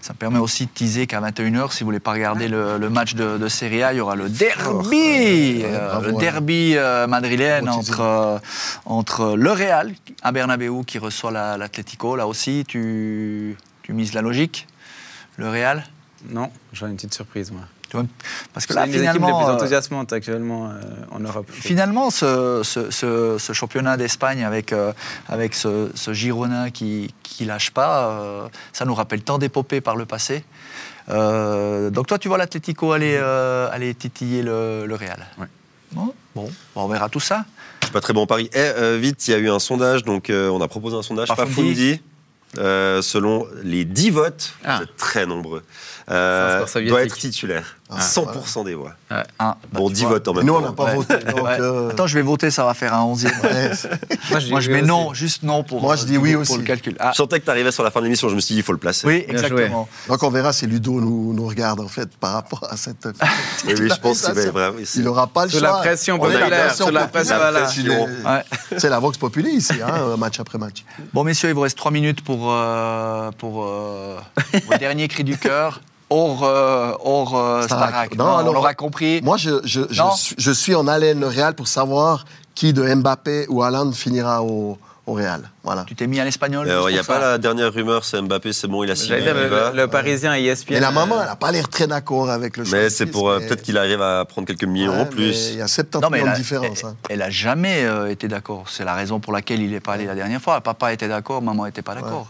Ça 0.00 0.12
me 0.12 0.18
permet 0.18 0.38
aussi 0.38 0.66
de 0.66 0.70
teaser 0.70 1.08
qu'à 1.08 1.20
21h, 1.20 1.72
si 1.72 1.80
vous 1.82 1.86
voulez 1.88 1.98
pas 1.98 2.12
regarder 2.12 2.46
le, 2.46 2.78
le 2.78 2.88
match 2.88 3.14
de, 3.14 3.36
de 3.36 3.48
Serie 3.48 3.82
A, 3.82 3.92
il 3.92 3.96
y 3.96 4.00
aura 4.00 4.14
le 4.14 4.28
derby, 4.28 4.86
Ouais, 4.86 5.62
euh, 5.64 6.00
le 6.02 6.12
ouais. 6.12 6.20
derby 6.20 6.74
euh, 6.76 7.08
madrilène 7.08 7.64
Gros 7.64 7.78
entre, 7.78 8.00
euh, 8.00 8.38
entre 8.86 9.34
le 9.36 9.50
Real, 9.50 9.92
à 10.22 10.30
Bernabeu, 10.30 10.70
qui 10.86 10.98
reçoit 10.98 11.32
la- 11.32 11.56
l'Atlético. 11.56 12.14
Là 12.14 12.28
aussi, 12.28 12.64
tu, 12.68 13.56
tu 13.82 13.92
mises 13.92 14.14
la 14.14 14.22
logique, 14.22 14.68
le 15.36 15.48
Real? 15.48 15.82
Non, 16.30 16.50
j'aurais 16.72 16.92
une 16.92 16.96
petite 16.96 17.14
surprise, 17.14 17.50
moi. 17.50 17.62
Tu 17.88 17.96
vois 17.96 18.06
Parce 18.52 18.66
que 18.66 18.74
C'est 18.74 18.78
là, 18.80 18.86
une 18.86 18.92
des 18.92 18.98
équipes 18.98 19.12
les 19.14 19.18
plus 19.18 19.24
finalement, 19.26 19.48
euh, 19.48 19.54
enthousiasmantes 19.54 20.12
actuellement 20.12 20.66
euh, 20.68 20.72
en 21.10 21.20
Europe. 21.20 21.46
Finalement, 21.50 22.10
ce, 22.10 22.60
ce- 22.64 22.90
ce- 22.90 23.36
ce 23.38 23.52
championnat 23.52 23.96
d'Espagne 23.96 24.44
avec, 24.44 24.72
euh, 24.72 24.92
avec 25.28 25.54
ce, 25.54 25.90
ce 25.94 26.12
Girona 26.12 26.70
qui, 26.70 27.14
qui 27.22 27.44
lâche 27.44 27.70
pas, 27.70 28.08
euh, 28.10 28.48
ça 28.72 28.84
nous 28.84 28.94
rappelle 28.94 29.22
tant 29.22 29.38
d'épopées 29.38 29.80
par 29.80 29.96
le 29.96 30.04
passé. 30.04 30.44
Euh, 31.08 31.90
donc 31.90 32.06
toi, 32.06 32.18
tu 32.18 32.28
vois 32.28 32.36
l'Atlético 32.38 32.92
aller, 32.92 33.16
euh, 33.18 33.68
aller 33.72 33.94
titiller 33.94 34.42
le, 34.42 34.84
le 34.86 34.94
Real 34.94 35.26
Ouais. 35.38 35.46
Bon 35.92 36.12
Bon, 36.34 36.50
on 36.76 36.86
verra 36.88 37.08
tout 37.08 37.18
ça. 37.20 37.44
C'est 37.82 37.90
pas 37.92 38.00
très 38.02 38.12
bon 38.12 38.26
pari. 38.26 38.50
Eh, 38.52 38.58
euh, 38.58 38.98
vite, 39.00 39.26
il 39.26 39.30
y 39.30 39.34
a 39.34 39.38
eu 39.38 39.48
un 39.50 39.58
sondage, 39.58 40.04
donc 40.04 40.28
euh, 40.30 40.50
on 40.50 40.60
a 40.60 40.68
proposé 40.68 40.96
un 40.96 41.02
sondage. 41.02 41.28
Pafundi, 41.28 41.92
euh, 41.92 41.96
selon 42.56 43.46
les 43.62 43.84
10 43.84 44.10
votes, 44.10 44.52
Ah. 44.64 44.76
vous 44.78 44.82
êtes 44.84 44.96
très 44.96 45.26
nombreux, 45.26 45.62
euh, 46.10 46.64
doit 46.88 47.02
être 47.02 47.16
titulaire. 47.16 47.76
Ah, 47.90 48.00
100% 48.00 48.64
des 48.64 48.74
voix. 48.74 48.92
Hein, 49.10 49.22
bah, 49.38 49.56
Bon, 49.72 49.88
tu 49.88 49.94
10 49.94 50.02
vois. 50.02 50.10
votes 50.12 50.28
en 50.28 50.34
même 50.34 50.44
Nous, 50.44 50.52
on 50.52 50.60
temps. 50.60 50.66
n'a 50.66 50.72
pas 50.72 50.84
Ouais. 50.84 50.94
voté. 50.96 51.16
Donc, 51.24 51.42
Ouais. 51.42 51.56
euh, 51.58 51.88
Attends, 51.90 52.06
je 52.06 52.14
vais 52.16 52.22
voter, 52.22 52.50
ça 52.50 52.64
va 52.66 52.74
faire 52.74 52.92
un 52.92 53.02
11e. 53.04 53.30
ouais, 53.42 53.70
c'est- 53.74 53.88
Moi, 54.30 54.40
je, 54.40 54.50
Moi, 54.50 54.60
dis 54.60 54.66
je 54.66 54.70
oui 54.70 54.74
mets 54.76 54.80
aussi. 54.82 54.88
non, 54.88 55.14
juste 55.14 55.42
non 55.42 55.62
pour, 55.64 55.80
Moi, 55.80 55.96
je 55.96 56.04
dis 56.04 56.18
oui 56.18 56.32
pour 56.34 56.42
aussi. 56.42 56.58
le 56.58 56.64
calcul. 56.64 56.96
Ah, 57.00 57.12
Je 57.12 57.16
sentais 57.16 57.40
que 57.40 57.46
tu 57.46 57.50
arrivais 57.50 57.72
sur 57.72 57.82
la 57.82 57.90
fin 57.90 58.00
de 58.00 58.04
l'émission, 58.04 58.28
je 58.28 58.34
me 58.34 58.40
suis 58.40 58.54
dit, 58.54 58.60
il 58.60 58.62
faut 58.62 58.72
le 58.72 58.78
placer. 58.78 59.06
oui, 59.06 59.24
exactement. 59.26 59.88
donc, 60.06 60.22
on 60.22 60.28
verra 60.28 60.52
si 60.52 60.66
Ludo 60.66 61.00
nous, 61.00 61.32
nous 61.32 61.46
regarde, 61.46 61.80
en 61.80 61.88
fait, 61.88 62.14
par 62.18 62.34
rapport 62.34 62.66
à 62.70 62.76
cette. 62.76 63.08
Oui, 63.66 63.74
oui, 63.78 63.88
je 63.90 64.00
pense 64.00 64.22
qu'il 64.92 65.02
n'aura 65.04 65.26
pas 65.26 65.44
le 65.46 65.50
Sous 65.50 65.58
choix. 65.58 65.68
la 65.68 65.78
pression 65.78 66.18
populaire, 66.18 66.74
sous 66.74 66.90
la 66.90 67.06
pression. 67.06 67.36
C'est 68.76 68.88
la 68.90 68.98
Vox 68.98 69.16
Populi 69.18 69.50
ici, 69.56 69.74
hein, 69.82 70.16
match 70.18 70.38
après 70.40 70.58
match. 70.58 70.84
Bon, 71.14 71.24
messieurs, 71.24 71.48
il 71.48 71.54
vous 71.54 71.62
reste 71.62 71.76
3 71.78 71.90
minutes 71.90 72.22
pour, 72.22 72.52
euh, 72.52 73.30
pour 73.38 73.64
euh, 73.64 74.18
vos 74.70 74.76
derniers 74.78 75.08
cris 75.08 75.24
du 75.24 75.36
cœur. 75.38 75.80
Hors, 76.10 76.42
euh, 76.44 76.92
hors 77.04 77.36
euh, 77.36 77.62
Starac. 77.62 77.88
Starac. 77.90 78.16
Non, 78.16 78.24
Non, 78.24 78.36
alors- 78.38 78.50
on 78.50 78.54
l'aura 78.54 78.74
compris. 78.74 79.20
Moi, 79.22 79.36
je, 79.36 79.60
je, 79.64 79.82
je, 79.90 80.02
Non. 80.02 80.10
suis, 80.12 80.34
je 80.38 80.50
suis 80.50 80.74
en 80.74 80.86
haleine 80.88 81.22
Real 81.24 81.54
pour 81.54 81.68
savoir 81.68 82.24
qui 82.54 82.72
de 82.72 82.82
Mbappé 82.94 83.46
ou 83.50 83.62
Haaland 83.62 83.92
finira 83.92 84.42
au, 84.42 84.78
au 85.06 85.12
Real. 85.12 85.50
Voilà. 85.62 85.84
Tu 85.86 85.94
t'es 85.94 86.06
mis 86.06 86.18
à 86.18 86.24
l'espagnol 86.24 86.66
Euh, 86.68 86.86
Il 86.88 86.94
n'y 86.94 86.98
a 86.98 87.04
pas 87.04 87.18
la 87.18 87.36
dernière 87.38 87.72
rumeur, 87.72 88.04
c'est 88.06 88.20
Mbappé, 88.22 88.52
c'est 88.54 88.66
bon, 88.68 88.82
il 88.84 88.90
a 88.90 88.96
signé. 88.96 89.10
J'allais 89.20 89.22
dire, 89.22 89.36
il 89.36 89.42
le, 89.42 89.48
va. 89.48 89.70
le 89.72 89.86
Parisien 89.86 90.34
et 90.34 90.42
ESPN. 90.44 90.74
Et 90.74 90.80
la 90.80 90.90
maman, 90.90 91.16
euh, 91.16 91.20
elle 91.20 91.26
n'a 91.28 91.36
pas 91.36 91.52
l'air 91.52 91.68
très 91.68 91.86
d'accord 91.86 92.30
avec 92.30 92.56
le 92.56 92.64
Mais 92.72 92.88
c'est 92.90 93.06
pour. 93.06 93.28
euh, 93.28 93.38
mais- 93.38 93.46
Peut-être 93.46 93.62
qu'il 93.62 93.76
arrive 93.76 94.00
à 94.02 94.24
prendre 94.24 94.46
quelques 94.48 94.64
millions 94.64 94.92
Ouais, 94.92 95.00
en 95.00 95.04
mais 95.04 95.10
plus. 95.10 95.50
Il 95.52 95.58
y 95.58 95.62
a 95.62 95.68
70 95.68 96.00
Non, 96.02 96.08
mais 96.10 96.18
millions 96.18 96.30
de 96.30 96.34
a, 96.34 96.38
différence. 96.38 96.84
hein. 96.84 96.96
elle, 97.10 97.16
elle 97.16 97.22
a 97.22 97.30
jamais 97.30 97.84
euh, 97.84 98.10
été 98.10 98.28
d'accord. 98.28 98.64
C'est 98.68 98.84
la 98.84 98.94
raison 98.94 99.20
pour 99.20 99.32
laquelle 99.34 99.60
il 99.62 99.70
n'est 99.70 99.80
pas 99.80 99.92
allé 99.92 100.06
la 100.06 100.14
dernière 100.14 100.40
fois. 100.40 100.60
Papa 100.62 100.92
était 100.92 101.08
d'accord, 101.08 101.42
maman 101.42 101.66
n'était 101.66 101.82
pas 101.82 101.94
d'accord. 101.94 102.28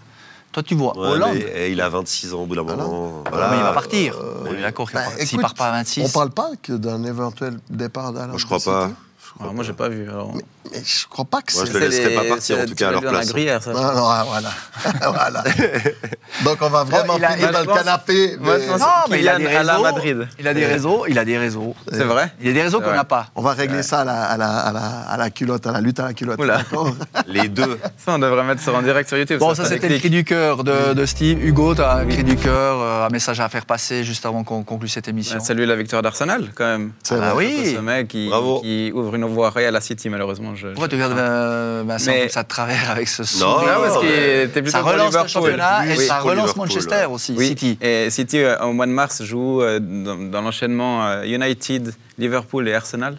Toi, 0.59 0.63
tu 0.65 0.75
vois, 0.75 0.99
Ouais, 0.99 1.11
Hollande. 1.11 1.35
mais, 1.37 1.53
eh, 1.55 1.71
il 1.71 1.81
a 1.81 1.89
26 1.89 2.35
ans 2.35 2.41
au 2.41 2.47
bout 2.47 2.57
d'un 2.57 2.63
Voilà. 2.63 2.83
moment. 2.83 3.23
Ah, 3.27 3.29
Voilà. 3.31 3.49
mais 3.51 3.57
il 3.59 3.63
va 3.63 3.73
partir. 3.73 4.17
euh, 4.19 4.45
on 4.51 4.53
est 4.55 4.61
d'accord 4.61 4.91
qu'il 4.91 4.99
Bah. 4.99 5.05
S'il 5.25 5.41
part 5.41 5.55
pas 5.55 5.69
à 5.69 5.71
26. 5.71 6.05
On 6.05 6.09
parle 6.09 6.31
pas 6.31 6.51
que 6.61 6.73
d'un 6.73 7.05
éventuel 7.05 7.61
départ 7.71 8.13
d'Haaland. 8.13 8.31
Moi, 8.31 8.39
je 8.39 8.45
crois 8.45 8.57
de 8.59 8.63
City. 8.63 8.75
pas. 8.75 8.91
alors, 9.39 9.55
moi, 9.55 9.63
j'ai 9.63 9.73
pas 9.73 9.89
vu. 9.89 10.09
Alors, 10.11 10.33
Mais 10.35 10.83
je 10.85 11.07
crois 11.07 11.25
pas 11.27 11.43
que 11.43 11.55
Moi, 11.55 11.65
c'est. 11.65 11.73
je 11.73 11.79
le 11.79 11.81
C'est 11.85 11.89
laisserai 11.91 12.09
les- 12.09 12.15
pas 12.17 12.25
partir, 12.25 12.59
en 12.59 12.65
tout 12.67 12.75
cas, 12.75 12.89
à 12.89 12.91
leur 12.91 13.01
dans 13.03 13.07
la 13.13 13.19
place. 13.19 13.29
gruyère, 13.29 13.63
ça. 13.63 13.73
Non, 13.73 13.83
non, 13.83 14.09
ah, 14.09 14.27
voilà. 14.27 14.51
voilà. 15.13 15.45
Donc 16.45 16.59
on 16.61 16.69
va 16.69 16.85
vraiment 16.85 17.17
il 17.19 17.25
a- 17.25 17.31
finir 17.31 17.49
il 17.49 17.53
dans 17.53 17.61
le 17.61 17.67
canapé. 17.79 18.37
Mais- 18.41 18.67
Non, 18.79 18.87
mais 19.11 19.21
il 19.21 19.29
a 19.29 19.39
des 19.39 19.45
Kylian 19.45 19.59
à 19.61 19.63
la 19.65 19.73
réseaux. 19.73 19.83
Madrid. 19.83 20.29
Il 20.39 20.49
a 20.49 20.55
des 20.55 20.67
réseaux. 20.67 21.05
Il 21.09 21.19
a 21.19 21.25
des 21.25 21.39
réseaux. 21.39 21.75
C'est 21.91 22.05
vrai 22.05 22.33
Il 22.41 22.47
y 22.47 22.51
a 22.51 22.53
des 22.53 22.63
réseaux 22.63 22.81
qu'on 22.81 22.93
n'a 22.93 23.05
pas. 23.05 23.27
On 23.35 23.43
va 23.43 23.53
régler 23.53 23.83
ça 23.83 24.01
à 24.01 24.05
la, 24.05 24.23
à, 24.25 24.37
la, 24.37 24.47
à, 24.59 24.73
la, 24.73 24.81
à 25.11 25.17
la 25.17 25.31
culotte, 25.31 25.67
à 25.67 25.73
la 25.73 25.81
lutte 25.81 25.99
à 26.01 26.05
la 26.05 26.15
culotte. 26.15 26.39
D'accord 26.41 26.95
Les 27.27 27.49
deux. 27.49 27.79
Ça, 27.97 28.13
on 28.15 28.19
devrait 28.19 28.45
mettre 28.45 28.63
ça 28.63 28.73
en 28.73 28.83
direct 28.83 29.09
sur 29.09 29.19
YouTube. 29.19 29.39
Bon, 29.41 29.55
ça 29.55 29.65
c'était 29.65 29.89
le 29.89 29.99
cri 29.99 30.11
du 30.11 30.25
cœur 30.25 30.63
de, 30.65 30.93
de 30.95 31.07
Steve. 31.07 31.45
Hugo, 31.45 31.75
tu 31.75 31.83
as 31.83 31.93
un 31.97 32.07
cri 32.07 32.23
du 32.25 32.37
cœur, 32.37 32.79
euh, 32.81 33.07
un 33.07 33.11
message 33.11 33.41
à 33.41 33.49
faire 33.49 33.67
passer 33.67 34.05
juste 34.05 34.25
avant 34.25 34.45
qu'on 34.45 34.63
conclue 34.63 34.89
cette 34.89 35.09
émission. 35.09 35.41
Salut 35.41 35.67
la 35.67 35.77
victoire 35.77 36.03
d'Arsenal, 36.03 36.51
quand 36.55 36.65
même. 36.67 36.93
C'est 37.03 37.15
Ah 37.17 37.33
vrai. 37.33 37.47
oui. 37.47 37.73
Ce 37.75 37.81
mec 37.81 38.09
qui, 38.09 38.29
Bravo. 38.29 38.61
qui 38.61 38.93
ouvre 38.95 39.15
une 39.17 39.25
voie 39.25 39.51
réelle 39.51 39.75
à 39.77 39.81
City, 39.81 40.09
malheureusement. 40.09 40.55
Je, 40.55 40.69
Pourquoi 40.69 40.85
je- 40.87 40.91
tu 40.91 40.97
regardes 40.97 41.19
euh, 41.19 41.83
Vincent 41.87 42.13
ça 42.29 42.43
de 42.43 42.49
travers 42.49 42.91
avec 42.91 43.09
ce 43.09 43.25
son 43.25 43.45
Non, 43.45 43.59
Non, 43.61 43.67
parce 43.83 43.95
Oh, 43.99 44.03
mais- 44.05 44.45
était 44.45 44.63
plutôt 44.63 44.71
Ça 44.79 44.81
pour 44.83 44.93
relance 44.93 45.15
le 45.15 45.27
championnat 45.29 45.87
et 45.87 45.97
Oui, 45.97 46.07
ça 46.07 46.17
pour 46.17 46.28
relance 46.31 46.55
Liverpool, 46.55 46.69
Manchester 46.69 46.95
ouais. 46.97 47.05
aussi, 47.07 47.35
Oui, 47.37 47.49
City. 47.49 47.79
et 47.81 48.11
City, 48.11 48.39
euh, 48.39 48.59
au 48.65 48.73
mois 48.73 48.87
de 48.87 48.93
mars, 48.93 49.23
joue 49.23 49.63
euh, 49.63 49.79
dans, 49.81 50.17
dans 50.17 50.41
l'enchaînement 50.43 51.07
euh, 51.07 51.23
United, 51.25 51.95
Liverpool 52.19 52.69
et 52.69 52.75
Arsenal. 52.75 53.19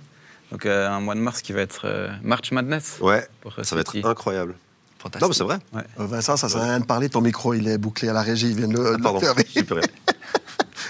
Donc 0.52 0.66
un 0.66 1.00
mois 1.00 1.14
de 1.14 1.20
mars 1.20 1.44
qui 1.44 1.54
va 1.54 1.62
être 1.62 1.86
March 2.24 2.52
Madness. 2.52 2.98
Ouais, 3.02 3.28
pour, 3.42 3.54
ça 3.62 3.76
va 3.76 3.82
être 3.82 3.96
incroyable. 4.04 4.56
Fantastique. 4.98 5.22
Non, 5.22 5.28
mais 5.28 5.34
c'est 5.36 5.44
vrai. 5.44 5.60
Vincent, 5.98 6.38
ça 6.38 6.50
sert 6.50 6.60
à 6.62 6.64
rien 6.66 6.80
de 6.80 6.86
parler. 6.86 7.08
Ton 7.08 7.22
micro, 7.22 7.54
il 7.54 7.68
est 7.68 7.78
bouclé 7.78 8.10
à 8.10 8.14
la 8.14 8.24
régie. 8.24 8.50
Il 8.50 8.56
vient 8.56 8.68
de 8.68 8.74
le, 8.74 8.88
Ah, 8.88 8.92
le 8.98 8.98
pardon, 8.98 9.20
rien. 9.20 9.34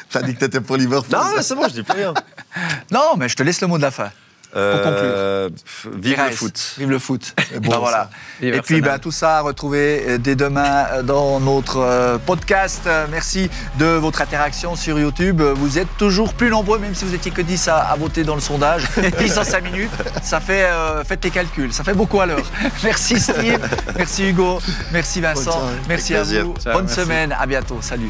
T'as 0.10 0.22
dit 0.22 0.34
que 0.34 0.40
t'étais 0.40 0.62
pour 0.62 0.78
Liverpool. 0.78 1.12
Non, 1.12 1.26
mais 1.36 1.44
c'est 1.44 1.56
bon, 1.56 1.68
je 1.68 1.74
dis 1.74 1.84
plus 1.84 1.94
rien. 1.98 2.14
Non, 2.92 3.16
mais 3.18 3.30
je 3.30 3.36
te 3.36 3.44
laisse 3.44 3.62
le 3.62 3.68
mot 3.68 3.78
de 3.78 3.84
la 3.84 3.92
fin. 3.92 4.12
Euh, 4.56 5.50
pff, 5.50 5.88
Vive 5.96 6.18
le 6.26 6.32
foot. 6.36 6.74
Vive 6.80 6.90
le 6.90 7.00
foot. 7.00 7.36
bon, 7.62 7.70
Bah, 7.72 7.78
voilà. 7.80 8.10
Vive 8.42 8.56
Et 8.56 8.62
puis 8.62 8.82
bah, 8.82 8.98
tout 8.98 9.12
ça 9.12 9.38
à 9.38 9.42
retrouver 9.42 10.04
euh, 10.08 10.18
dès 10.18 10.36
demain 10.36 10.86
euh, 10.92 11.04
dans 11.04 11.40
notre 11.40 11.78
euh, 11.78 12.18
podcast. 12.18 12.90
Merci 13.12 13.50
de 13.78 13.86
votre 13.86 14.22
interaction 14.22 14.76
sur 14.76 15.00
YouTube. 15.00 15.42
Vous 15.42 15.78
êtes 15.78 15.88
toujours 15.98 16.34
plus 16.34 16.50
nombreux, 16.50 16.80
même 16.80 16.96
si 16.96 17.06
vous 17.06 17.14
étiez 17.14 17.32
que 17.32 17.42
10 17.42 17.68
à, 17.68 17.78
à 17.78 17.96
voter 17.96 18.24
dans 18.24 18.36
le 18.36 18.42
sondage. 18.42 18.88
10 19.20 19.38
en 19.38 19.44
5 19.44 19.64
minutes, 19.64 19.92
ça 20.24 20.40
fait, 20.40 20.64
euh, 20.64 21.04
faites 21.04 21.24
les 21.24 21.32
calculs, 21.32 21.72
ça 21.72 21.84
fait 21.84 21.94
beaucoup 21.94 22.20
à 22.20 22.26
l'heure. 22.26 22.46
Merci 22.84 23.20
Steve, 23.20 23.60
merci 23.96 24.30
Hugo, 24.30 24.60
merci 24.92 25.22
Vincent, 25.22 25.62
merci 25.88 26.16
à 26.16 26.24
vous. 26.24 26.56
Ciao, 26.64 26.74
Bonne 26.74 26.86
merci. 26.86 26.96
semaine, 27.02 27.36
à 27.40 27.46
bientôt, 27.46 27.78
salut. 27.82 28.10